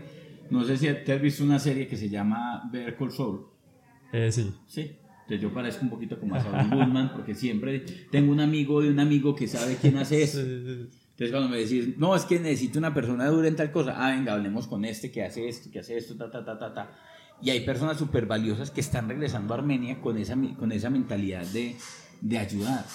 [0.50, 3.46] no sé si te has visto una serie que se llama Better Call Saul.
[4.12, 4.96] Eh, sí, Sí.
[5.22, 8.90] Entonces yo parezco un poquito como a Saul Goodman porque siempre tengo un amigo de
[8.90, 10.40] un amigo que sabe quién hace eso.
[11.20, 14.10] Entonces cuando me decís, no, es que necesito una persona dura en tal cosa, ah,
[14.16, 16.92] venga, hablemos con este que hace esto, que hace esto, ta, ta, ta, ta, ta.
[17.42, 21.44] Y hay personas súper valiosas que están regresando a Armenia con esa, con esa mentalidad
[21.48, 21.76] de,
[22.22, 22.86] de ayudar.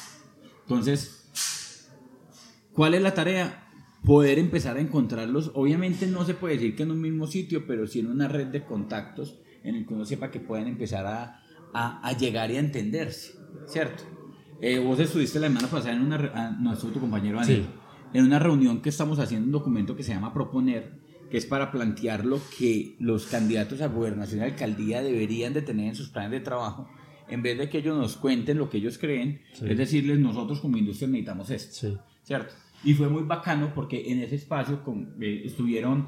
[0.61, 1.29] Entonces,
[2.73, 3.69] ¿cuál es la tarea?
[4.03, 5.51] Poder empezar a encontrarlos.
[5.53, 8.47] Obviamente no se puede decir que en un mismo sitio, pero sí en una red
[8.47, 11.43] de contactos en el que uno sepa que pueden empezar a,
[11.75, 13.33] a, a llegar y a entenderse,
[13.67, 14.03] ¿cierto?
[14.61, 16.31] Eh, vos estuviste la semana pasada en una...
[16.33, 17.84] ah, no, estuvo tu compañero Daniel Sí.
[18.17, 20.93] En una reunión que estamos haciendo un documento que se llama Proponer,
[21.29, 25.87] que es para plantear lo que los candidatos a gobernación y alcaldía deberían de tener
[25.89, 26.87] en sus planes de trabajo,
[27.27, 29.65] en vez de que ellos nos cuenten lo que ellos creen, Sí.
[29.67, 32.53] es decirles, nosotros como industria necesitamos esto, sí, ¿cierto?
[32.85, 36.07] Y fue muy bacano porque en ese espacio con- eh, estuvieron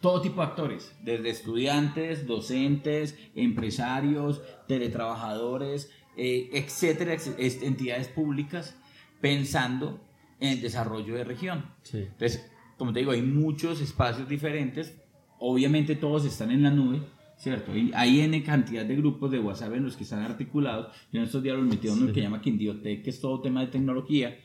[0.00, 8.74] todo tipo de actores, desde estudiantes, docentes, empresarios, teletrabajadores, eh, etcétera, entidades públicas,
[9.20, 10.00] pensando
[10.42, 11.64] en el desarrollo de región.
[11.82, 11.98] sí.
[11.98, 14.94] Entonces, como te digo, hay muchos espacios diferentes,
[15.38, 17.00] obviamente todos están en la nube,
[17.36, 17.76] ¿cierto?
[17.76, 20.88] Y hay N cantidad de grupos de WhatsApp en los que están articulados.
[21.12, 22.12] Yo en estos días los metí a uno Sí.
[22.12, 24.36] que llama Quindiotech, que es todo tema de tecnología,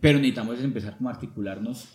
[0.00, 1.88] pero necesitamos es empezar como a articularnos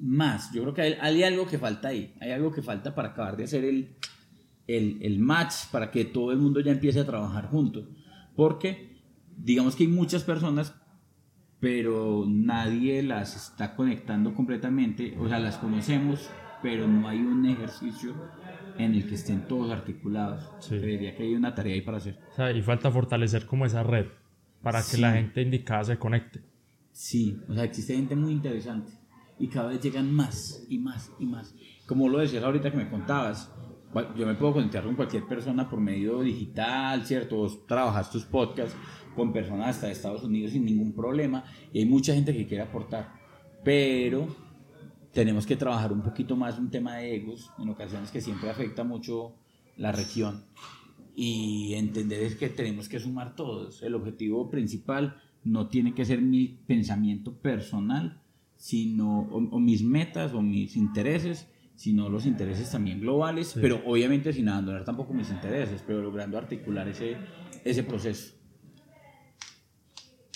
[0.00, 0.52] más.
[0.52, 3.36] Yo creo que hay, hay algo que falta ahí, hay algo que falta para acabar
[3.36, 3.94] de hacer el,
[4.66, 7.84] el, el match, para que todo el mundo ya empiece a trabajar juntos.
[8.34, 8.96] Porque
[9.36, 10.74] digamos que hay muchas personas
[11.66, 16.30] pero nadie las está conectando completamente, o sea, las conocemos,
[16.62, 18.14] pero no hay un ejercicio
[18.78, 20.48] en el que estén todos articulados.
[20.60, 20.78] Sí.
[20.78, 22.20] Creería que hay una tarea ahí para hacer.
[22.30, 24.06] O sea, y falta fortalecer como esa red
[24.62, 26.40] para que la gente indicada se conecte.
[26.92, 28.92] Sí, o sea, existe gente muy interesante
[29.36, 31.52] y cada vez llegan más y más y más.
[31.84, 33.52] Como lo decías ahorita que me contabas,
[34.16, 37.38] yo me puedo conectar con cualquier persona por medio digital, ¿cierto?
[37.38, 38.76] Vos trabajas tus podcasts
[39.16, 42.62] con personas hasta de Estados Unidos sin ningún problema y hay mucha gente que quiere
[42.62, 43.14] aportar,
[43.64, 44.28] pero
[45.12, 48.84] tenemos que trabajar un poquito más un tema de egos, en ocasiones que siempre afecta
[48.84, 49.34] mucho
[49.76, 50.44] la región
[51.16, 53.82] y entender es que tenemos que sumar todos.
[53.82, 58.20] El objetivo principal no tiene que ser mi pensamiento personal,
[58.54, 64.48] sino, o, mis metas o mis intereses, sino los intereses también globales, pero obviamente sin
[64.50, 67.16] abandonar tampoco mis intereses, pero logrando articular ese,
[67.64, 68.35] ese proceso.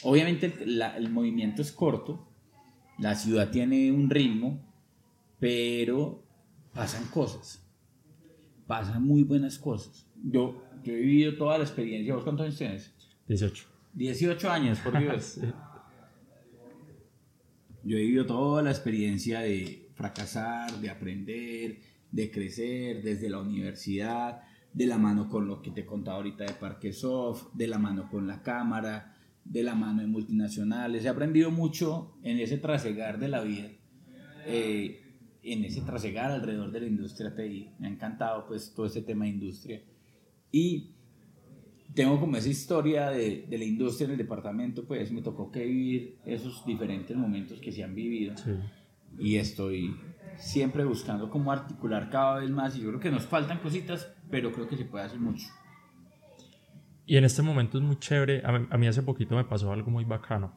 [0.03, 2.27] Obviamente el movimiento es corto,
[2.99, 4.61] la ciudad tiene un ritmo,
[5.39, 6.23] pero
[6.73, 7.67] pasan cosas,
[8.67, 10.07] pasan muy buenas cosas.
[10.23, 12.95] Yo, yo he vivido toda la experiencia, ¿vos cuántos años tienes?
[13.29, 13.67] 18.
[13.95, 15.39] 18 años, por Dios.
[17.83, 24.43] Yo he vivido toda la experiencia de fracasar, de aprender, de crecer desde la universidad,
[24.73, 28.27] de la mano con lo que te contaba ahorita de Parquesoft, de la mano con
[28.27, 31.05] la cámara, de la mano de multinacionales.
[31.05, 33.71] He aprendido mucho en ese trasegar de la vida,
[34.47, 35.03] eh,
[35.43, 37.71] en ese trasegar alrededor de la industria TI.
[37.79, 39.83] Me ha encantado pues todo este tema de industria.
[40.53, 40.93] Y
[41.95, 45.65] tengo como esa historia de, de, la industria en el departamento, pues me tocó que
[45.65, 48.35] vivir esos diferentes momentos que se han vivido.
[49.19, 49.97] Y estoy
[50.37, 52.77] siempre buscando cómo articular cada vez más.
[52.77, 55.47] Y yo creo que nos faltan cositas, pero creo que se puede hacer mucho.
[57.11, 58.41] Y en este momento es muy chévere.
[58.45, 60.55] A mí, hace poquito me pasó algo muy bacano.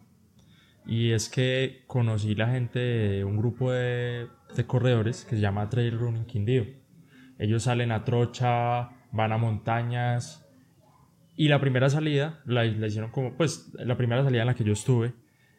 [0.85, 5.67] Y es que conocí la gente de un grupo de, de corredores que se llama
[5.67, 6.67] Trail Running Quindío.
[7.39, 10.47] Ellos salen a trocha, van a montañas.
[11.35, 14.73] Y la primera salida la, hicieron como, pues, la primera salida en la que yo
[14.73, 15.15] estuve,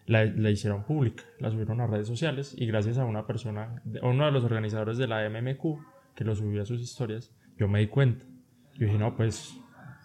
[0.06, 4.06] la, la, hicieron pública, la subieron a redes sociales y gracias a una persona, a
[4.06, 7.80] uno de los organizadores de la MMQ, que lo subió a sus historias, yo me
[7.80, 8.26] di cuenta.
[8.74, 9.58] Yo dije, no, pues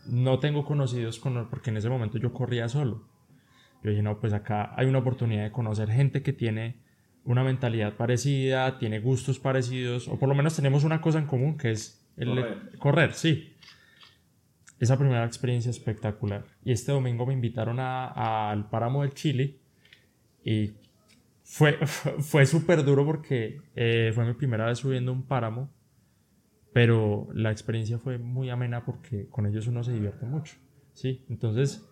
[0.05, 3.07] no tengo conocidos con, porque en ese momento yo corría solo.
[3.83, 6.77] Yo dije, no, pues acá hay una oportunidad de conocer gente que tiene
[7.23, 11.57] una mentalidad parecida, tiene gustos parecidos, o por lo menos tenemos una cosa en común
[11.57, 12.43] que es el
[12.79, 13.53] correr, sí.
[14.79, 16.45] Esa primera experiencia espectacular.
[16.63, 19.59] Y este domingo me invitaron al páramo del Chile
[20.43, 20.71] y
[21.43, 21.73] fue,
[22.19, 25.69] fue súper duro porque eh, fue mi primera vez subiendo un páramo
[26.73, 30.55] pero la experiencia fue muy amena porque con ellos uno se divierte mucho,
[30.93, 31.25] ¿sí?
[31.29, 31.85] Entonces,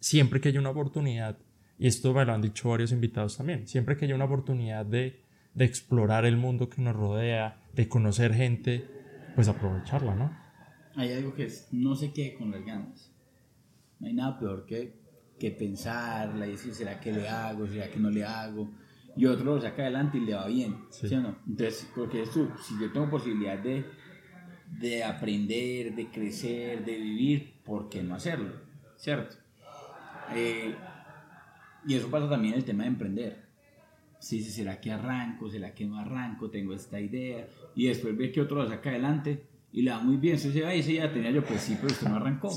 [0.00, 1.38] siempre que haya una oportunidad,
[1.78, 5.20] y esto me lo han dicho varios invitados también, siempre que haya una oportunidad de,
[5.54, 8.84] de explorar el mundo que nos rodea, de conocer gente,
[9.34, 10.36] pues aprovecharla, ¿no?
[10.96, 13.12] Hay algo que es, no se quede con las ganas.
[14.00, 14.98] No hay nada peor que,
[15.38, 17.66] que pensarla y decir, ¿será que le hago?
[17.66, 18.70] ¿Será que no le hago?
[19.16, 20.76] Y otro lo saca adelante y le va bien.
[20.90, 21.12] Sí.
[21.14, 21.36] o no?
[21.46, 23.84] Entonces, porque tú, si yo tengo posibilidad de,
[24.78, 28.52] de aprender, de crecer, de vivir, ¿por qué no hacerlo?
[28.96, 29.36] ¿Cierto?
[30.34, 30.74] Eh,
[31.86, 33.46] y eso pasa también en el tema de emprender.
[34.18, 35.48] Sí, sí, ¿será que arranco?
[35.48, 36.50] ¿Será que no arranco?
[36.50, 37.46] Tengo esta idea.
[37.74, 40.36] Y después ve que otro lo saca adelante y le va muy bien.
[40.36, 42.50] Entonces, ay, esa ya tenía yo, pues sí, pero usted no arrancó.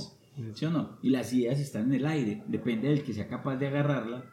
[0.53, 0.97] ¿Sí o no?
[1.01, 2.43] Y las ideas están en el aire.
[2.47, 4.23] Depende del que sea capaz de agarrarla,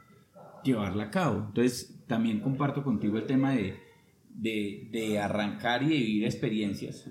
[0.62, 1.46] llevarla a cabo.
[1.48, 3.78] Entonces, también comparto contigo el tema de,
[4.28, 7.10] de, de, arrancar y de vivir experiencias.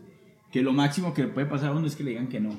[0.51, 2.51] Que lo máximo que puede pasar a uno es que le digan que no.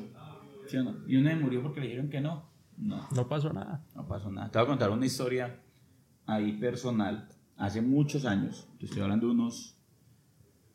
[0.67, 0.97] ¿Sí o no?
[1.07, 2.45] Y uno murió porque le dijeron que no.
[2.77, 3.09] No.
[3.15, 3.85] No pasó nada.
[3.95, 4.51] No pasó nada.
[4.51, 5.63] Te voy a contar una historia
[6.27, 7.29] ahí personal.
[7.57, 9.77] Hace muchos años, te estoy hablando de unos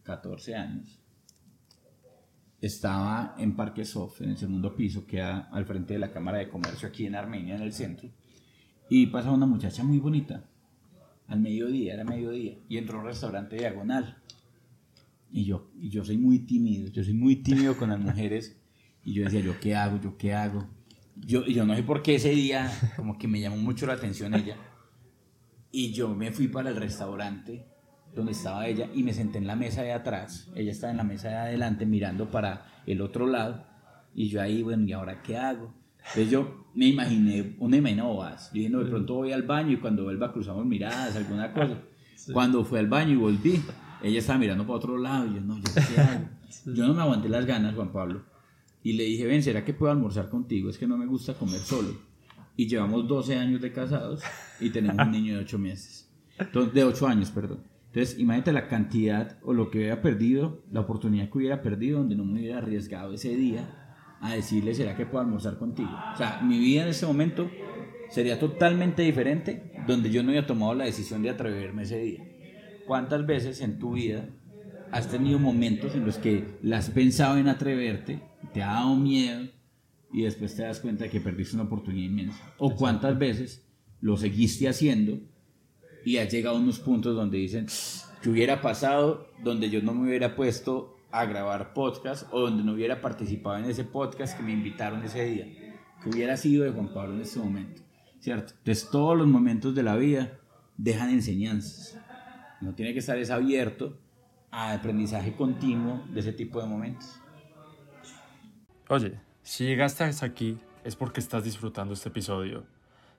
[0.04, 1.00] 14 años,
[2.60, 6.50] estaba en Parque Sof, en el segundo piso, que al frente de la Cámara de
[6.50, 8.10] Comercio aquí en Armenia, en el centro,
[8.90, 10.44] y pasa una muchacha muy bonita,
[11.32, 14.18] al mediodía, era mediodía, y entró a un restaurante diagonal.
[15.32, 18.62] Y yo, y yo soy muy tímido, yo soy muy tímido con las mujeres,
[19.04, 20.00] y yo decía, ¿yo qué hago?
[20.02, 20.68] ¿Yo qué hago?
[21.16, 24.34] Yo, yo no sé por qué ese día, como que me llamó mucho la atención
[24.34, 24.58] ella,
[25.72, 27.66] y yo me fui para el restaurante
[28.14, 31.06] donde estaba ella y me senté en la mesa de atrás, ella estaba en la
[31.06, 33.66] mesa de adelante mirando para el otro lado,
[34.14, 35.74] y yo ahí, bueno, ¿y ahora qué hago?
[36.10, 40.32] Entonces yo me imaginé una menovas, diciendo de pronto voy al baño y cuando vuelva
[40.32, 41.78] cruzamos miradas, alguna cosa.
[42.34, 43.62] Cuando fue al baño y volví,
[44.02, 46.26] ella estaba mirando para otro lado y yo no, yo qué hago.
[46.66, 48.24] Yo no me aguanté las ganas, Juan Pablo.
[48.84, 50.70] Y le dije, ven, ¿será que puedo almorzar contigo?
[50.70, 51.90] Es que no me gusta comer solo.
[52.58, 54.22] Y llevamos 12 años de casados
[54.60, 56.12] y tenemos un niño de 8 meses.
[56.38, 57.64] Entonces, de 8 años, perdón.
[57.88, 62.16] Entonces, imagínate la cantidad o lo que hubiera perdido, la oportunidad que hubiera perdido donde
[62.16, 63.81] no me hubiera arriesgado ese día
[64.22, 65.90] a decirle, ¿será que puedo almorzar contigo?
[66.14, 67.50] O sea, mi vida en ese momento
[68.10, 72.24] sería totalmente diferente donde yo no había tomado la decisión de atreverme ese día.
[72.86, 74.30] ¿Cuántas veces en tu vida
[74.92, 78.22] has tenido momentos en los que la has pensado en atreverte,
[78.54, 79.48] te ha dado miedo
[80.14, 82.54] y después te das cuenta de que perdiste una oportunidad inmensa?
[82.58, 83.66] ¿O cuántas veces
[84.02, 85.20] lo seguiste haciendo
[86.06, 87.68] y has llegado a unos puntos donde dicen,
[88.22, 92.74] que hubiera pasado donde yo no me hubiera puesto a grabar podcast o donde no
[92.74, 95.46] hubiera participado en ese podcast que me invitaron ese día,
[96.02, 97.82] que hubiera sido de Juan Pablo en ese momento,
[98.20, 98.54] ¿cierto?
[98.58, 100.40] Entonces todos los momentos de la vida
[100.78, 102.00] dejan enseñanzas.
[102.62, 103.98] No tiene que estar es abierto
[104.52, 107.20] a aprendizaje continuo de ese tipo de momentos.
[108.90, 112.66] Oye, si llegaste hasta aquí es porque estás disfrutando este episodio.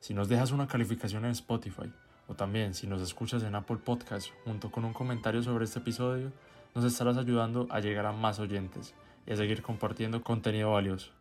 [0.00, 1.92] Si nos dejas una calificación en Spotify
[2.28, 6.32] o también si nos escuchas en Apple Podcast junto con un comentario sobre este episodio,
[6.74, 8.94] nos estarás ayudando a llegar a más oyentes
[9.26, 11.12] y a seguir compartiendo contenido valioso.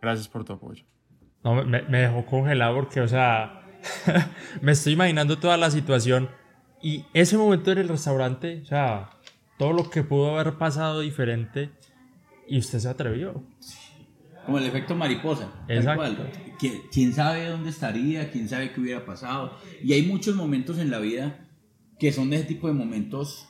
[0.00, 0.84] Gracias por tu apoyo.
[1.44, 3.62] No, me, me dejó congelado porque, o sea,
[4.62, 6.28] me estoy imaginando toda la situación
[6.82, 9.10] y ese momento en el restaurante, o sea,
[9.58, 11.70] todo lo que pudo haber pasado diferente
[12.48, 13.42] y usted se atrevió.
[14.44, 15.48] Como el efecto mariposa.
[15.66, 15.96] Exacto.
[16.16, 16.30] cual.
[16.58, 18.30] ¿Qui- ¿Quién sabe dónde estaría?
[18.30, 19.56] ¿Quién sabe qué hubiera pasado?
[19.82, 21.48] Y hay muchos momentos en la vida
[21.98, 23.48] que son de ese tipo de momentos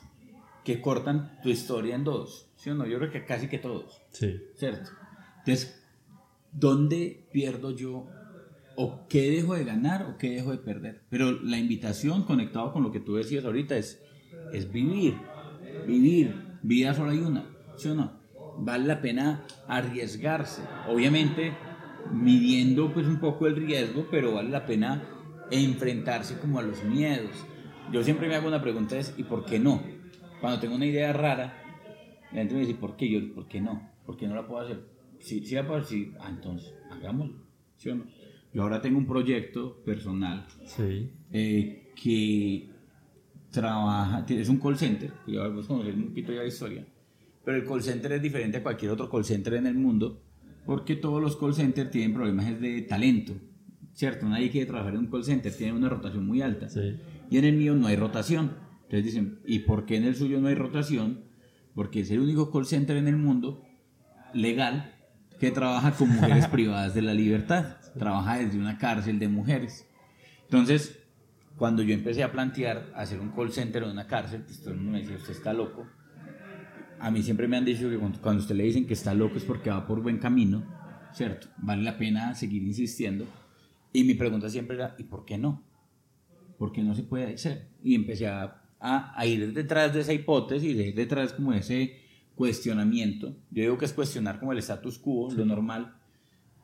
[0.67, 2.51] que cortan tu historia en dos.
[2.57, 2.85] ¿Sí o no?
[2.85, 4.01] Yo creo que casi que todos.
[4.09, 4.37] Sí.
[4.55, 4.91] ¿Cierto?
[5.37, 5.81] Entonces,
[6.51, 8.05] ¿dónde pierdo yo?
[8.75, 11.03] ¿O qué dejo de ganar o qué dejo de perder?
[11.09, 14.03] Pero la invitación, conectado con lo que tú decías ahorita, es,
[14.51, 15.15] es vivir.
[15.87, 16.35] Vivir.
[16.63, 17.45] Vida solo hay una.
[17.77, 18.19] ¿Sí o no?
[18.57, 20.63] Vale la pena arriesgarse.
[20.89, 21.53] Obviamente,
[22.11, 25.01] midiendo pues un poco el riesgo, pero vale la pena
[25.49, 27.31] enfrentarse como a los miedos.
[27.93, 29.81] Yo siempre me hago una pregunta es, ¿y por qué no?
[30.41, 31.53] Cuando tengo una idea rara,
[32.31, 33.09] la gente me dice, ¿por qué?
[33.09, 33.89] Yo, ¿por qué no?
[34.05, 34.81] ¿Por qué no la puedo hacer?
[35.19, 36.11] Si, si la puedo hacer, sí.
[36.19, 37.35] Ah, entonces, hagámoslo.
[37.75, 38.05] ¿Sí o no?
[38.53, 41.11] Yo ahora tengo un proyecto personal Sí.
[41.31, 42.69] eh, que
[43.51, 46.85] trabaja, es un call center, que ya vamos a conocer un poquito ya la historia,
[47.43, 50.21] pero el call center es diferente a cualquier otro call center en el mundo,
[50.65, 53.33] porque todos los call centers tienen problemas de talento,
[53.93, 54.27] ¿cierto?
[54.27, 56.69] Nadie quiere trabajar en un call center, tiene una rotación muy alta.
[56.69, 56.97] Sí.
[57.29, 58.51] Y en el mío no hay rotación.
[58.87, 61.25] Entonces dicen, ¿y por qué en el suyo no hay rotación?
[61.75, 63.63] Porque es el único call center en el mundo
[64.33, 64.95] legal
[65.39, 67.77] que trabaja con mujeres privadas de la libertad.
[67.97, 69.87] Trabaja desde una cárcel de mujeres.
[70.43, 70.99] Entonces,
[71.57, 74.77] cuando yo empecé a plantear hacer un call center en una cárcel, pues todo el
[74.77, 75.85] mundo me decía, usted está loco.
[76.99, 79.37] A mí siempre me han dicho que cuando cuando usted le dicen que está loco
[79.37, 80.63] es porque va por buen camino,
[81.13, 81.47] ¿cierto?
[81.57, 83.25] Vale la pena seguir insistiendo.
[83.93, 85.67] Y mi pregunta siempre era, ¿y por qué no?
[86.57, 87.69] porque no se puede hacer.
[87.83, 91.59] Y empecé a, a- a ir detrás de esa hipótesis, de ir detrás como de
[91.59, 91.97] ese
[92.35, 93.29] cuestionamiento.
[93.51, 95.95] Yo digo que es cuestionar como el status quo, lo normal.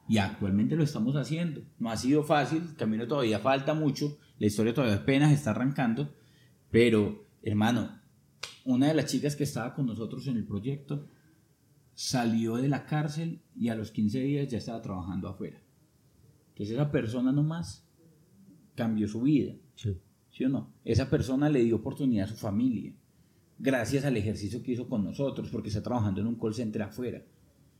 [0.07, 1.61] Y actualmente lo estamos haciendo.
[1.79, 6.13] No ha sido fácil, el camino todavía falta mucho, la historia todavía apenas está arrancando,
[6.69, 7.99] pero hermano,
[8.65, 11.07] una de las chicas que estaba con nosotros en el proyecto
[11.95, 15.61] salió de la cárcel y a los 15 días ya estaba trabajando afuera.
[16.49, 17.87] Entonces esa persona nomás
[18.75, 19.53] cambió su vida.
[19.75, 19.97] Sí.
[20.33, 20.73] ¿Sí o no?
[20.83, 22.91] Esa persona le dio oportunidad a su familia,
[23.59, 27.23] gracias al ejercicio que hizo con nosotros, porque está trabajando en un call center afuera.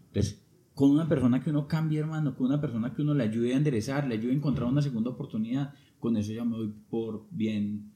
[0.08, 0.40] Entonces,
[0.76, 3.58] con una persona que uno cambie, hermano, con una persona que uno le ayude a
[3.58, 7.92] enderezar, le ayude a encontrar una segunda oportunidad, con eso ya me doy por bien,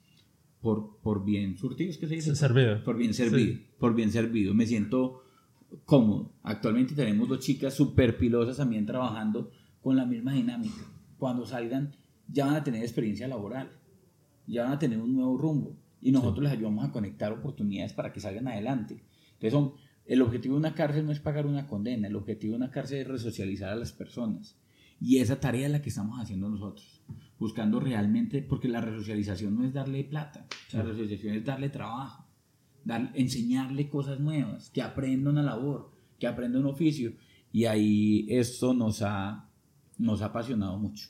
[0.60, 2.36] por, por bien surtido, ¿es que se dice?
[2.36, 2.84] Servido.
[2.84, 4.56] Por bien servido, por bien servido.
[4.56, 5.22] Me siento
[5.86, 6.34] cómodo.
[6.42, 10.84] Actualmente tenemos dos chicas súper pilosas también trabajando con la misma dinámica.
[11.20, 11.94] Cuando salgan
[12.28, 13.72] ya van a tener experiencia laboral,
[14.48, 18.12] ya van a tener un nuevo rumbo y nosotros les ayudamos a conectar oportunidades para
[18.14, 19.04] que salgan adelante.
[19.34, 19.74] Entonces, son-
[20.06, 23.00] el objetivo de una cárcel no es pagar una condena, el objetivo de una cárcel
[23.02, 24.58] es resocializar a las personas.
[25.02, 27.04] Y esa tarea es la que estamos haciendo nosotros,
[27.38, 32.26] buscando realmente, porque la resocialización no es darle plata, la resocialización es darle trabajo,
[32.86, 37.14] dar- enseñarle cosas nuevas, que aprenda una labor, que aprenda un oficio.
[37.52, 39.50] Y ahí esto nos ha,
[39.98, 41.10] nos ha apasionado mucho.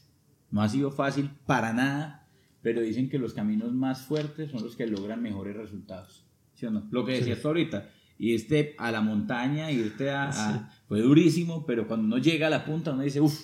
[0.51, 2.26] No ha sido fácil para nada,
[2.61, 6.25] pero dicen que los caminos más fuertes son los que logran mejores resultados.
[6.55, 6.87] ¿Sí o no?
[6.91, 11.87] Lo que decías tú ahorita, irte a la montaña, irte a, a- Fue durísimo, pero
[11.87, 13.39] cuando uno llega a la punta, uno dice, uff,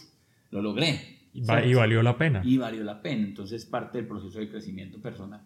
[0.52, 1.20] lo logré.
[1.34, 2.42] Y, va- y valió la pena.
[2.44, 3.24] Y valió la pena.
[3.28, 5.42] Entonces, parte del proceso de crecimiento personal.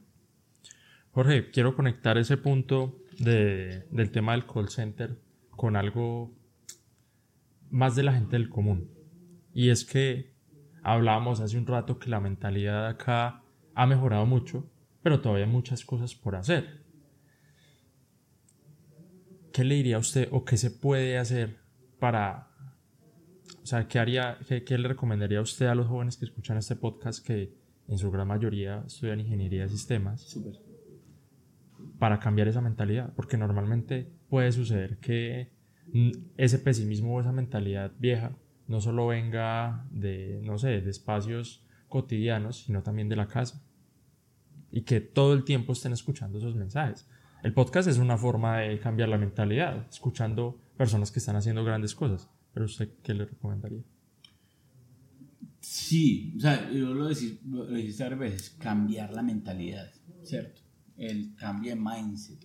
[1.12, 6.32] Jorge, quiero conectar ese punto de- del tema del call center con algo
[7.69, 8.89] más de la gente del común.
[9.53, 10.32] Y es que
[10.84, 13.41] hablábamos hace un rato que la mentalidad acá
[13.77, 14.67] ha mejorado mucho,
[15.03, 16.84] pero todavía hay muchas cosas por hacer.
[19.53, 21.57] ¿Qué le diría a usted o qué se puede hacer
[21.99, 22.49] para...
[23.61, 26.57] O sea, ¿qué, haría, qué, qué le recomendaría a usted a los jóvenes que escuchan
[26.57, 27.53] este podcast que
[27.88, 30.39] en su gran mayoría estudian ingeniería de sistemas?
[31.99, 35.51] Para cambiar esa mentalidad, porque normalmente puede suceder que
[36.36, 42.63] ese pesimismo o esa mentalidad vieja no solo venga de, no sé, de espacios cotidianos,
[42.63, 43.66] sino también de la casa.
[44.72, 47.07] Y que todo el tiempo estén escuchando esos mensajes.
[47.43, 51.95] El podcast es una forma de cambiar la mentalidad, escuchando personas que están haciendo grandes
[51.95, 52.30] cosas.
[52.53, 53.84] Pero usted, ¿qué le recomendaría?
[55.59, 59.91] Sí, o sea, yo lo decís, varias veces, cambiar la mentalidad,
[60.24, 60.61] ¿cierto?
[60.95, 62.39] El cambio de mindset,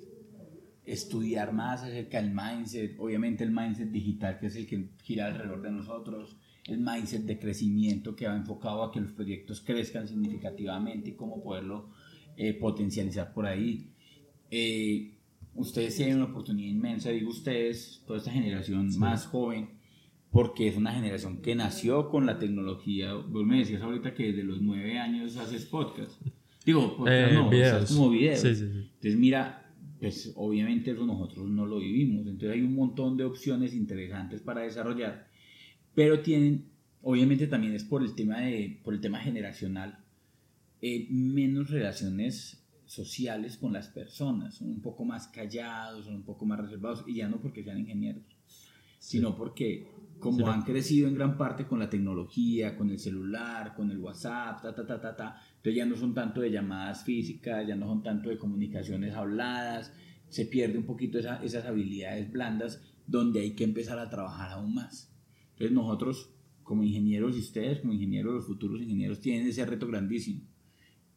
[0.84, 5.62] estudiar más acerca del mindset, obviamente el mindset digital que es el que gira alrededor
[5.62, 11.10] de nosotros, el mindset de crecimiento que va enfocado a que los proyectos crezcan significativamente
[11.10, 11.90] y cómo poderlo
[12.48, 13.90] eh, potencializar por ahí.
[14.50, 15.14] Eh,
[15.54, 19.68] ustedes tienen una oportunidad inmensa, digo ustedes, toda esta generación más joven,
[20.30, 23.14] porque es una generación que nació con la tecnología.
[23.14, 26.20] Vos me decías ahorita que desde los nueve años haces podcast.
[26.64, 27.82] Digo, podcast Eh, no, videos.
[27.82, 28.40] estás como videos.
[28.40, 28.78] Sí, sí, sí.
[28.94, 32.26] Entonces, mira, pues obviamente eso nosotros no lo vivimos.
[32.26, 35.28] Entonces hay un montón de opciones interesantes para desarrollar,
[35.94, 36.64] pero tienen,
[37.02, 40.01] obviamente también es por el tema, de, por el tema generacional,
[40.82, 46.44] eh, menos relaciones sociales con las personas, son un poco más callados, son un poco
[46.44, 48.24] más reservados, y ya no porque sean ingenieros,
[48.98, 49.86] sino porque
[50.18, 53.98] como Sí, han crecido en gran parte con la tecnología, con el celular, con el
[53.98, 57.74] WhatsApp, ta, ta, ta, ta, ta, entonces ya no son tanto de llamadas físicas, ya
[57.76, 59.92] no son tanto de comunicaciones habladas,
[60.28, 64.74] se pierde un poquito esa- esas habilidades blandas donde hay que empezar a trabajar aún
[64.74, 65.12] más.
[65.52, 66.30] Entonces nosotros
[66.62, 70.42] como ingenieros y ustedes como ingenieros, los futuros ingenieros tienen ese reto grandísimo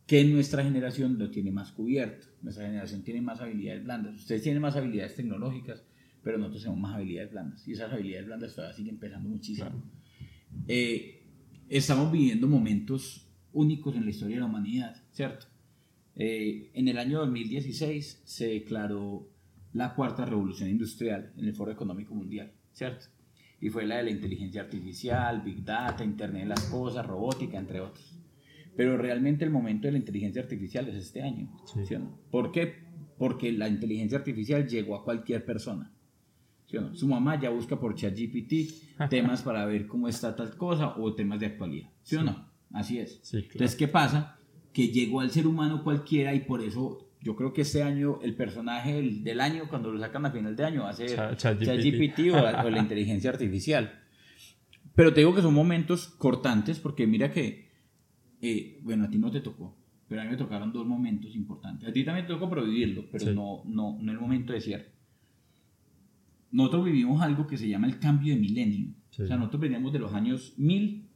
[0.06, 2.28] que nuestra generación lo tiene más cubierto.
[2.42, 4.16] Nuestra generación tiene más habilidades blandas.
[4.16, 5.84] Ustedes tienen más habilidades tecnológicas,
[6.24, 7.68] pero nosotros tenemos más habilidades blandas.
[7.68, 9.70] Y esas habilidades blandas todavía siguen pesando muchísimo.
[9.70, 9.84] Claro.
[10.68, 11.24] Eh,
[11.70, 15.48] estamos viviendo momentos únicos en la historia de la humanidad, ¿cierto?
[16.16, 19.28] Eh, en el año 2016 se declaró
[19.74, 23.08] la cuarta revolución industrial en el Foro Económico Mundial, ¿cierto?
[23.60, 27.82] Y fue la de la inteligencia artificial, Big Data, Internet de las Cosas, robótica, entre
[27.82, 28.16] otros.
[28.76, 31.50] Pero realmente el momento de la inteligencia artificial es este año.
[31.66, 31.86] Sí.
[31.86, 32.20] ¿sí o no?
[32.30, 32.76] ¿Por qué?
[33.18, 35.92] Porque la inteligencia artificial llegó a cualquier persona.
[36.66, 36.96] ¿sí o no?
[36.96, 38.54] Su mamá ya busca por ChatGPT
[39.10, 41.90] temas para ver cómo está tal cosa o temas de actualidad.
[42.04, 42.50] ¿Sí, o no?
[42.72, 43.22] Así es.
[43.30, 43.46] Claro.
[43.52, 44.38] Entonces, ¿qué pasa?
[44.74, 48.36] Que llegó al ser humano cualquiera y por eso yo creo que este año el
[48.36, 52.32] personaje del, año, cuando lo sacan a final de año, va a ser Cha- ChatGPT.
[52.32, 54.02] O, o la inteligencia artificial.
[54.94, 57.65] Pero te digo que son momentos cortantes porque mira que,
[58.52, 59.76] eh, bueno, a ti no te tocó,
[60.08, 61.88] pero a mí me tocaron dos momentos importantes.
[61.90, 63.34] A ti también te tocó pero vivirlo, pero Sí.
[63.34, 64.92] no, no, no el momento de cierre.
[66.52, 68.94] Nosotros vivimos algo que se llama el cambio de milenio.
[69.10, 69.24] Sí.
[69.24, 71.10] O sea, nosotros veníamos de los años 1000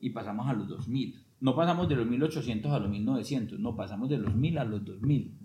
[0.00, 1.14] y pasamos a los 2000.
[1.40, 4.84] No pasamos de los 1800 a los 1900, no, pasamos de los 1000 a los
[4.84, 5.38] 2000.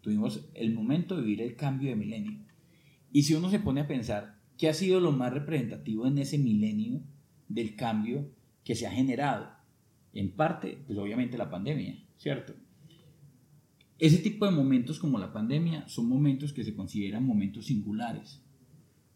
[0.00, 2.38] Tuvimos el momento de vivir el cambio de milenio.
[3.12, 6.38] Y si uno se pone a pensar, ¿qué ha sido lo más representativo en ese
[6.38, 7.02] milenio
[7.48, 8.30] del cambio
[8.64, 9.48] que se ha generado?
[10.18, 12.54] En parte, pues obviamente la pandemia, ¿cierto?
[13.98, 18.42] Ese tipo de momentos como la pandemia son momentos que se consideran momentos singulares,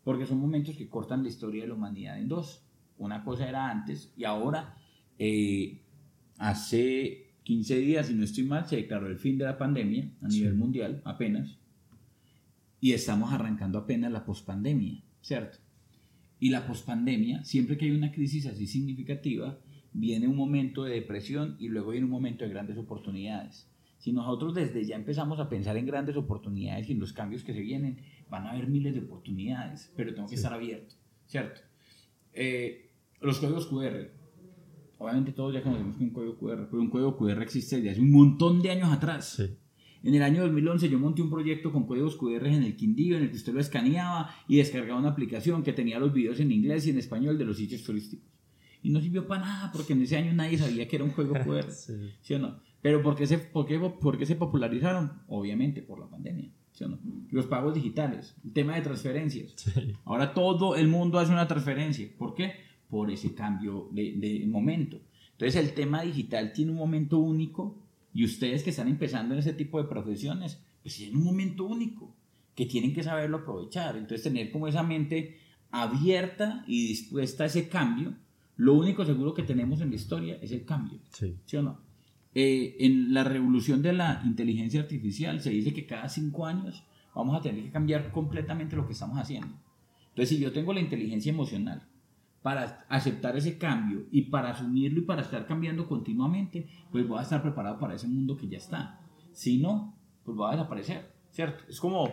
[0.04, 2.64] porque son momentos que cortan la historia de la humanidad en dos.
[2.98, 4.76] Una cosa era antes y ahora,
[5.18, 5.80] eh,
[6.38, 10.28] hace 15 días, si no estoy mal, se declaró el fin de la pandemia a
[10.28, 10.58] nivel Sí.
[10.58, 11.58] mundial, apenas,
[12.80, 15.58] y estamos arrancando apenas la pospandemia, ¿cierto?
[16.38, 19.58] Y la pospandemia, siempre que hay una crisis así significativa,
[19.92, 23.68] viene un momento de depresión y luego viene un momento de grandes oportunidades.
[23.98, 27.52] Si nosotros desde ya empezamos a pensar en grandes oportunidades y en los cambios que
[27.52, 27.98] se vienen,
[28.30, 30.42] van a haber miles de oportunidades, pero tengo que Sí.
[30.42, 30.94] estar abierto,
[31.26, 31.60] ¿cierto?
[32.32, 34.10] Eh, los códigos QR.
[34.98, 38.00] Obviamente todos ya conocemos que un código QR, pero un código QR existe desde hace
[38.00, 39.34] un montón de años atrás.
[39.36, 39.56] Sí.
[40.02, 43.24] En el año 2011 yo monté un proyecto con códigos QR en el Quindío en
[43.24, 46.86] el que usted lo escaneaba y descargaba una aplicación que tenía los videos en inglés
[46.86, 48.26] y en español de los sitios turísticos.
[48.82, 51.34] Y no sirvió para nada porque en ese año nadie sabía que era un código
[51.34, 51.66] QR.
[51.70, 51.92] Sí.
[52.20, 52.60] ¿Sí o no?
[52.80, 55.22] Pero ¿por qué, se, por, qué, por qué se popularizaron?
[55.28, 56.50] Obviamente por la pandemia.
[56.72, 56.98] ¿sí o no?
[57.30, 59.52] Los pagos digitales, el tema de transferencias.
[59.56, 59.94] Sí.
[60.04, 62.08] Ahora todo el mundo hace una transferencia.
[62.16, 62.54] ¿Por qué?
[62.88, 65.00] Por ese cambio de, de momento.
[65.32, 67.78] Entonces el tema digital tiene un momento único
[68.12, 72.14] y ustedes que están empezando en ese tipo de profesiones, pues tienen un momento único
[72.54, 73.96] que tienen que saberlo aprovechar.
[73.96, 75.38] Entonces tener como esa mente
[75.70, 78.14] abierta y dispuesta a ese cambio,
[78.60, 80.98] lo único seguro que tenemos en la historia es el cambio.
[81.08, 81.34] Sí.
[81.46, 81.80] ¿Sí o no?
[82.34, 86.84] Eh, en la revolución de la inteligencia artificial se dice que cada cinco años
[87.14, 89.56] vamos a tener que cambiar completamente lo que estamos haciendo.
[90.10, 91.88] Entonces, si yo tengo la inteligencia emocional
[92.42, 97.22] para aceptar ese cambio y para asumirlo y para estar cambiando continuamente, pues voy a
[97.22, 99.00] estar preparado para ese mundo que ya está.
[99.32, 101.64] Si no, pues va a desaparecer, ¿cierto?
[101.66, 102.10] Es como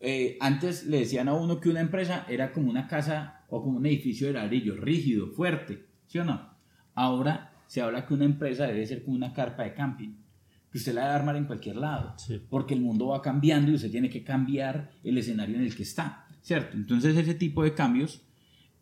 [0.00, 3.76] eh, antes le decían a uno que una empresa era como una casa o como
[3.76, 6.50] un edificio de ladrillo, rígido, fuerte, ¿sí o no?
[6.94, 10.16] Ahora se habla que una empresa debe ser como una carpa de camping,
[10.72, 12.42] que usted la debe armar en cualquier lado, Sí.
[12.50, 15.84] porque el mundo va cambiando y usted tiene que cambiar el escenario en el que
[15.84, 16.76] está, ¿cierto?
[16.76, 18.22] Entonces ese tipo de cambios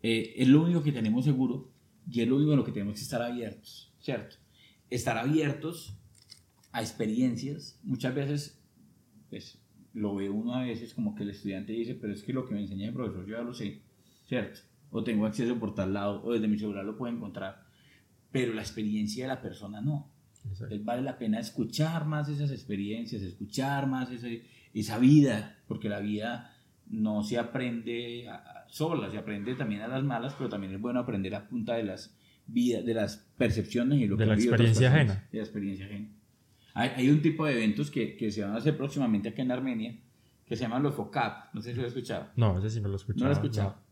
[0.03, 1.71] eh, es lo único que tenemos seguro
[2.11, 4.37] Y es lo único en lo que tenemos que estar abiertos, ¿cierto?
[4.89, 5.95] Estar abiertos
[6.73, 7.79] a experiencias.
[7.83, 8.59] Muchas veces,
[9.29, 9.59] pues,
[9.93, 12.55] lo ve uno a veces como que el estudiante dice, pero es que lo que
[12.55, 13.83] me enseña el profesor yo ya lo sé,
[14.27, 14.61] ¿cierto?
[14.91, 17.65] O tengo acceso por tal lado, o desde mi celular lo puedo encontrar,
[18.31, 20.11] pero la experiencia de la persona no.
[20.45, 26.01] Entonces vale la pena escuchar más esas experiencias, escuchar más ese, esa vida, porque la
[26.01, 26.55] vida
[26.87, 28.27] no se aprende
[28.69, 31.85] sola, se aprende también a las malas, pero también es bueno aprender a punta de
[31.85, 32.17] las
[32.47, 35.29] vidas, de las percepciones y lo de que la experiencia ajena.
[35.31, 36.09] De la experiencia ajena.
[36.75, 39.51] Hay, hay, un tipo de eventos que, que, se van a hacer próximamente aquí en
[39.51, 39.99] Armenia
[40.47, 41.55] que se llaman los FOCAP.
[41.55, 42.29] No sé si lo has escuchado.
[42.37, 43.21] No, ese sí no lo he escuchado.
[43.21, 43.71] ¿No lo has escuchado?
[43.71, 43.88] No.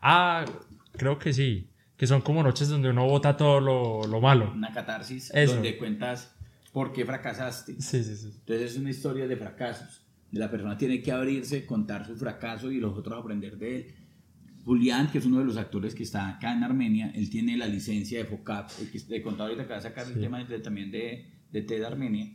[0.00, 0.44] Ah,
[0.92, 1.68] creo que sí.
[1.96, 4.52] Que son como noches donde uno vota todo lo, lo malo.
[4.54, 5.54] Una catarsis Eso.
[5.54, 6.34] donde cuentas
[6.72, 7.80] por qué fracasaste.
[7.80, 8.26] Sí, sí, sí.
[8.38, 10.04] Entonces es una historia de fracasos.
[10.30, 13.94] La persona tiene que abrirse, contar su fracaso y los otros aprender de él.
[14.64, 17.66] Julián, que es uno de los actores que está acá en Armenia, él tiene la
[17.66, 20.12] licencia de FOCAP, el que he contado ahorita que va a sacar Sí.
[20.14, 22.30] el tema de- también de, de TED Armenia.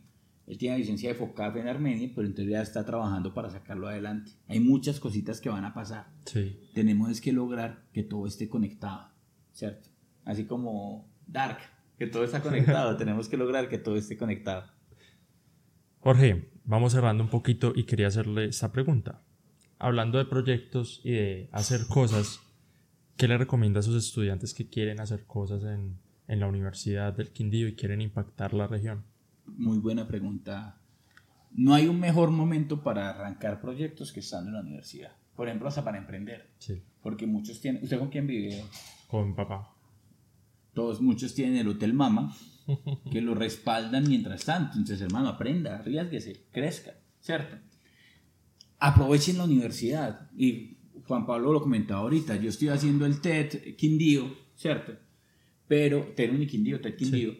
[0.46, 3.88] Él tiene la licencia de FOCAP en Armenia, pero entonces ya está trabajando para sacarlo
[3.88, 4.32] adelante.
[4.48, 6.08] Hay muchas cositas que van a pasar.
[6.26, 6.60] Sí.
[6.74, 9.10] Tenemos es que lograr que todo esté conectado,
[9.54, 9.90] ¿cierto?
[10.26, 11.60] Así como Dark,
[11.98, 12.98] que todo está conectado.
[12.98, 14.66] Tenemos que lograr que todo esté conectado.
[16.00, 19.22] Jorge, vamos cerrando un poquito y quería hacerle esta pregunta.
[19.80, 22.42] Hablando de proyectos y de hacer cosas,
[23.16, 27.32] ¿qué le recomienda a sus estudiantes que quieren hacer cosas en, en la Universidad del
[27.32, 29.06] Quindío y quieren impactar la región?
[29.58, 30.80] Muy buena pregunta.
[31.52, 35.16] No hay un mejor momento para arrancar proyectos que estando en la universidad.
[35.36, 36.50] Por ejemplo, hasta para emprender.
[36.60, 36.82] Sí.
[37.02, 37.84] Porque muchos tienen...
[37.84, 38.64] ¿Usted con quién vive?
[39.08, 39.74] Con papá.
[40.74, 42.36] Todos, muchos tienen el Hotel Mama,
[43.12, 44.78] que lo respaldan mientras tanto.
[44.78, 47.58] Entonces, hermano, aprenda, arriesguese, crezca, ¿cierto?
[48.80, 50.32] Aprovechen la universidad.
[50.36, 50.78] Y
[51.08, 54.94] Juan Pablo lo comentaba ahorita, yo estoy haciendo el TED Quindío, ¿cierto?
[55.68, 57.34] Pero, TED Uniquindío, TED Quindío,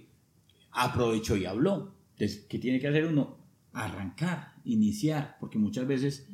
[0.72, 1.96] aprovechó y habló.
[2.24, 3.38] Entonces, ¿qué tiene que hacer uno?
[3.74, 6.26] Arrancar, iniciar, porque muchas veces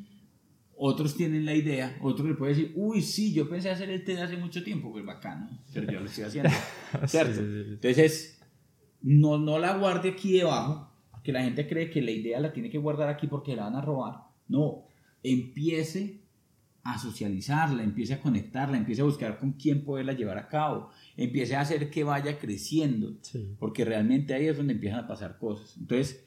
[0.78, 4.20] otros tienen la idea, otros le pueden decir, uy, sí, yo pensé hacer el TED
[4.20, 6.52] hace mucho tiempo, pues bacano, pero yo lo estoy haciendo,
[7.08, 7.34] ¿cierto?
[7.34, 7.72] Sí, sí, sí.
[7.74, 8.42] Entonces,
[9.02, 10.92] no, no la guarde aquí debajo,
[11.24, 13.76] que la gente cree que la idea la tiene que guardar aquí porque la van
[13.76, 14.16] a robar.
[14.48, 14.86] No,
[15.24, 16.22] empiece
[16.84, 21.56] a socializarla, empiece a conectarla, empiece a buscar con quién poderla llevar a cabo, empiece
[21.56, 23.56] a hacer que vaya creciendo, Sí.
[23.60, 25.76] porque realmente ahí es donde empiezan a pasar cosas.
[25.78, 26.24] Entonces,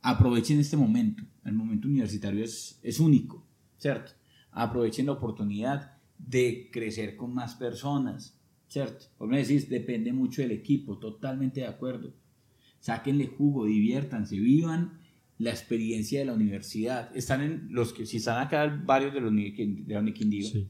[0.00, 3.46] aprovechen este momento, el momento universitario es, es único,
[3.78, 4.12] ¿cierto?
[4.52, 9.06] Aprovechen la oportunidad de crecer con más personas, ¿cierto?
[9.18, 12.14] Vos me decís, depende mucho del equipo, totalmente de acuerdo.
[12.80, 15.00] Sáquenle jugo, diviértanse, vivan
[15.38, 17.14] la experiencia de la universidad.
[17.16, 20.68] Están en los que, si están acá varios de los de la Uniquindío, Sí.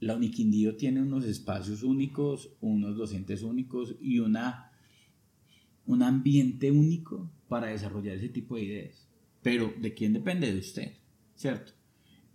[0.00, 4.70] la Uniquindío tiene unos espacios únicos, unos docentes únicos y una,
[5.86, 9.08] un ambiente único para desarrollar ese tipo de ideas.
[9.42, 10.52] Pero ¿de quién depende?
[10.52, 10.92] De usted,
[11.34, 11.72] ¿cierto?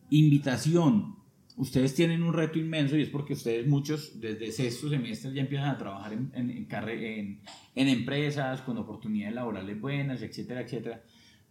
[0.10, 1.16] Invitación.
[1.58, 5.70] Ustedes tienen un reto inmenso y es porque ustedes muchos desde sexto semestre ya empiezan
[5.70, 7.40] a trabajar en, en-
[7.76, 11.04] en empresas con oportunidades laborales buenas, etcétera, etcétera.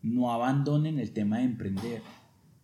[0.04, 2.02] No abandonen el tema de emprender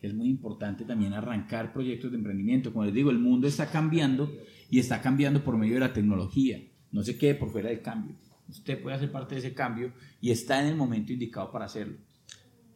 [0.00, 2.72] que es muy importante también arrancar proyectos de emprendimiento.
[2.72, 4.32] Como les digo, el mundo está cambiando
[4.70, 6.58] y está cambiando por medio de la tecnología.
[6.90, 8.16] No se quede por fuera del cambio.
[8.48, 11.98] Usted puede hacer parte de ese cambio y está en el momento indicado para hacerlo.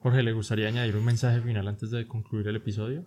[0.00, 3.06] Jorge, ¿le gustaría añadir un mensaje final antes de concluir el episodio?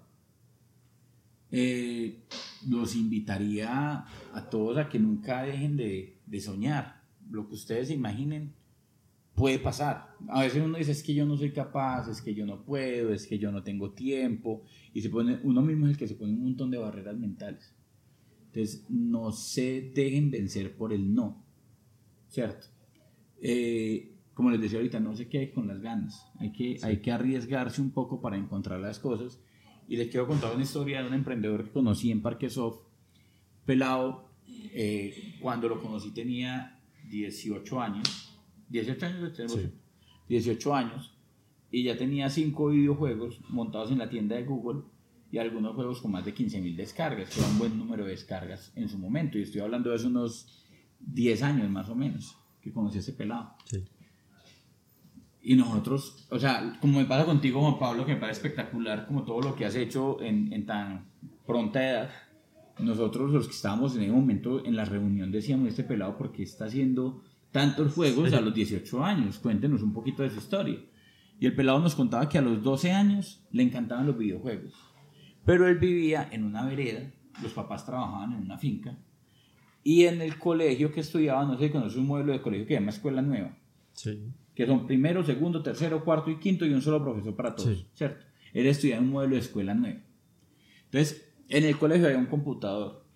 [1.51, 2.23] Eh,
[2.67, 4.03] los invitaría
[4.33, 7.03] a todos a que nunca dejen de, de soñar.
[7.29, 8.56] Lo que ustedes imaginen
[9.37, 10.15] puede pasar.
[10.29, 13.13] A veces uno dice es que yo no soy capaz, es que yo no puedo,
[13.13, 14.63] es que yo no tengo tiempo
[14.93, 17.71] y se pone uno mismo es el que se pone un montón de barreras mentales.
[18.47, 21.45] Entonces no se dejen vencer por el no,
[22.27, 22.65] ¿cierto?
[23.39, 27.11] Eh, como les decía ahorita, no se quede con las ganas, hay que, hay que
[27.11, 29.39] arriesgarse un poco para encontrar las cosas.
[29.87, 32.79] Y les quiero contar una historia de un emprendedor que conocí en Parque Soft,
[33.65, 34.31] pelado,
[34.73, 38.26] eh, cuando lo conocí tenía 18 años,
[38.69, 39.69] 18 años, tenemos, Sí.
[40.29, 41.13] 18 años,
[41.71, 44.81] y ya tenía 5 videojuegos montados en la tienda de Google
[45.31, 48.71] y algunos juegos con más de 15.000 descargas, que era un buen número de descargas
[48.75, 50.65] en su momento, y estoy hablando de hace unos
[50.99, 53.53] 10 años más o menos, que conocí a ese pelado.
[53.65, 53.83] Sí.
[55.41, 59.23] Y nosotros, o sea, como me pasa contigo, Juan Pablo, que me parece espectacular como
[59.23, 61.05] todo lo que has hecho en, en tan
[61.45, 62.09] pronta edad,
[62.79, 66.43] nosotros los que estábamos en ese momento en la reunión decíamos, este pelado, ¿por qué
[66.43, 67.23] está haciendo
[67.57, 69.39] tantos juegos a los 18 años?
[69.39, 70.79] Cuéntenos un poquito de su historia.
[71.39, 74.73] Y el pelado nos contaba que a los 12 años le encantaban los videojuegos,
[75.45, 78.97] pero él vivía en una vereda, los papás trabajaban en una finca,
[79.83, 82.73] Y en el colegio que estudiaba, no sé si conoces un modelo de colegio que
[82.73, 83.57] se llama Escuela Nueva,
[83.93, 84.21] Sí.
[84.53, 87.87] que son primero, segundo, tercero, cuarto y quinto y un solo profesor para todos, Sí.
[87.93, 88.25] ¿cierto?
[88.53, 90.01] Él estudiaba en un modelo de Escuela Nueva.
[90.85, 93.06] Entonces, en el colegio había un computador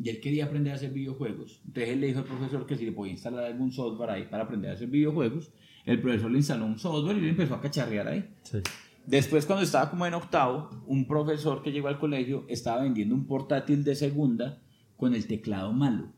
[0.00, 1.60] y él quería aprender a hacer videojuegos.
[1.66, 4.44] Entonces él le dijo al profesor que si le podía instalar algún software ahí para
[4.44, 5.50] aprender a hacer videojuegos.
[5.84, 8.34] El profesor le instaló un software y le empezó a cacharrear ahí.
[8.42, 8.58] Sí.
[9.06, 13.26] Después, cuando estaba como en octavo, un profesor que llegó al colegio estaba vendiendo un
[13.26, 14.60] portátil de segunda
[14.96, 16.12] con el teclado malo.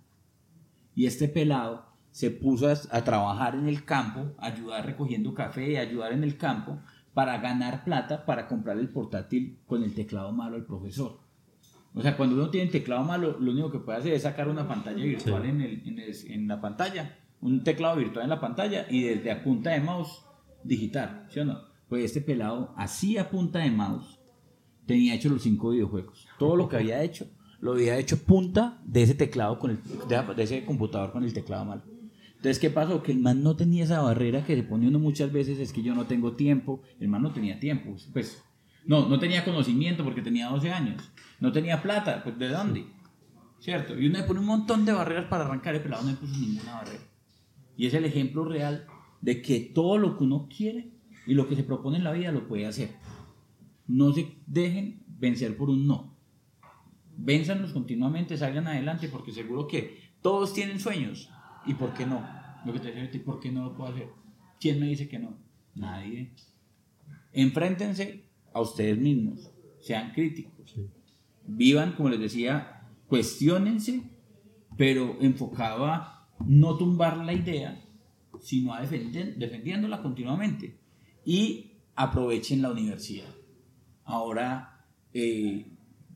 [0.95, 5.79] Y este pelado se puso a, a trabajar en el campo, a ayudar recogiendo café,
[5.79, 6.81] a ayudar en el campo,
[7.15, 11.30] para ganar plata para comprar el portátil con el teclado malo al profesor.
[11.95, 14.67] O sea, cuando uno tiene teclado malo, lo único que puede hacer es sacar una
[14.69, 15.49] pantalla virtual Sí.
[15.49, 19.31] en, el- en el- en la pantalla, un teclado virtual en la pantalla y desde
[19.31, 20.25] a punta de mouse
[20.63, 21.59] digitar, ¿sí o no?
[21.89, 24.21] Pues este pelado, así a punta de mouse,
[24.87, 26.29] tenía hecho los cinco videojuegos.
[26.39, 27.27] Todo lo que había hecho,
[27.61, 29.79] lo había hecho punta de ese teclado, con el,
[30.09, 31.83] de, de ese computador con el teclado malo.
[32.37, 33.03] Entonces, ¿qué pasó?
[33.03, 35.83] Que el man no tenía esa barrera que se pone uno muchas veces, es que
[35.83, 36.81] yo no tengo tiempo.
[36.99, 38.43] El man no tenía tiempo, pues.
[38.87, 41.11] No, no tenía conocimiento porque tenía 12 años.
[41.39, 42.87] No tenía plata, pues ¿de dónde?
[43.61, 43.99] ¿Cierto?
[43.99, 46.39] Y uno le pone un montón de barreras para arrancar, el pelado no le puso
[46.39, 47.05] ninguna barrera.
[47.77, 48.87] Y es el ejemplo real
[49.21, 50.91] de que todo lo que uno quiere
[51.27, 52.97] y lo que se propone en la vida lo puede hacer.
[53.87, 56.17] No se dejen vencer por un no.
[57.17, 61.31] Vénzanos continuamente, salgan adelante, porque seguro que todos tienen sueños.
[61.67, 62.27] ¿Y por qué no?
[62.65, 64.09] Lo que te decía, ¿por qué no lo puedo hacer?
[64.59, 65.37] ¿Quién me dice que no?
[65.75, 66.33] Nadie.
[67.33, 70.87] Enfréntense a ustedes mismos, sean críticos Sí.
[71.47, 74.03] vivan, como les decía, cuestionense,
[74.77, 77.83] pero enfocado a no tumbar la idea,
[78.41, 80.79] sino a defender, defendiéndola continuamente.
[81.25, 83.29] Y aprovechen la universidad.
[84.05, 85.67] Ahora, eh,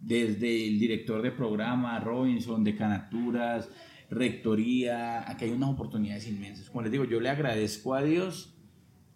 [0.01, 3.68] desde el director de programa, Robinson, decanaturas,
[4.11, 6.70] rectoría, aquí hay unas oportunidades inmensas.
[6.70, 8.53] Como les digo, yo le agradezco a Dios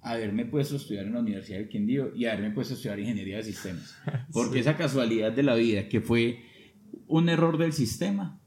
[0.00, 3.38] haberme puesto a estudiar en la Universidad del Quindío y haberme puesto a estudiar ingeniería
[3.38, 3.96] de sistemas.
[4.32, 6.44] Porque esa casualidad de la vida, que fue
[7.06, 8.40] un error del sistema,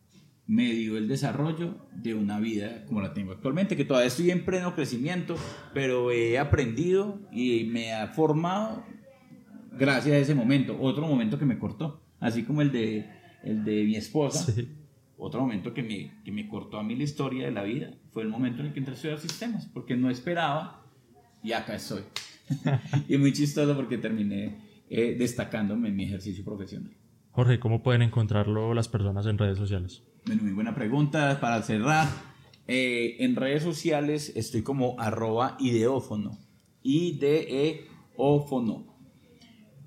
[0.47, 4.43] me dio el desarrollo de una vida como la tengo actualmente, que todavía estoy en
[4.43, 5.35] pleno crecimiento,
[5.73, 8.83] pero he aprendido y me ha formado
[9.71, 13.09] gracias a ese momento, otro momento que me cortó, así como el de,
[13.43, 14.51] el de mi esposa.
[14.51, 14.67] Sí.
[15.17, 18.23] Otro momento que me, que me cortó a mí la historia de la vida fue
[18.23, 20.80] el momento en el que entré a estudiar sistemas, porque no esperaba
[21.43, 22.01] y acá estoy.
[23.07, 24.57] y muy chistoso porque terminé
[24.89, 26.91] eh, destacándome en mi ejercicio profesional.
[27.31, 30.03] Jorge, ¿cómo pueden encontrarlo las personas en redes sociales?
[30.25, 32.09] Bueno, muy buena pregunta para cerrar.
[32.67, 36.37] Eh, en redes sociales estoy como arroba ideófono.
[36.83, 38.87] I-D-E-ófono.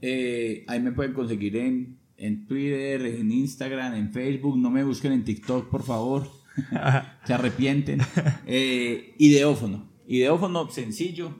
[0.00, 4.58] Eh, ahí me pueden conseguir en, en Twitter, en Instagram, en Facebook.
[4.58, 6.28] No me busquen en TikTok, por favor.
[7.26, 8.00] Se arrepienten.
[8.46, 9.92] Eh, ideófono.
[10.06, 11.34] Ideófono sencillo,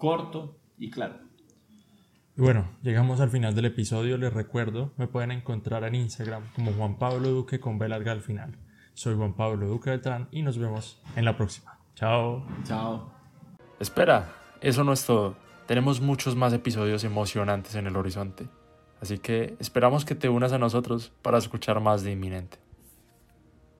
[0.00, 1.20] corto y claro.
[2.36, 4.16] Y bueno, llegamos al final del episodio.
[4.16, 8.22] Les recuerdo, me pueden encontrar en Instagram como Juan Pablo Duque con B larga al
[8.22, 8.56] final.
[8.94, 11.78] Soy Juan Pablo Duque Beltrán y nos vemos en la próxima.
[11.94, 12.44] Chao.
[12.64, 13.12] Chao.
[13.78, 15.36] Espera, eso no es todo.
[15.66, 18.48] Tenemos muchos más episodios emocionantes en el horizonte.
[19.00, 22.58] Así que esperamos que te unas a nosotros para escuchar más de Inminente.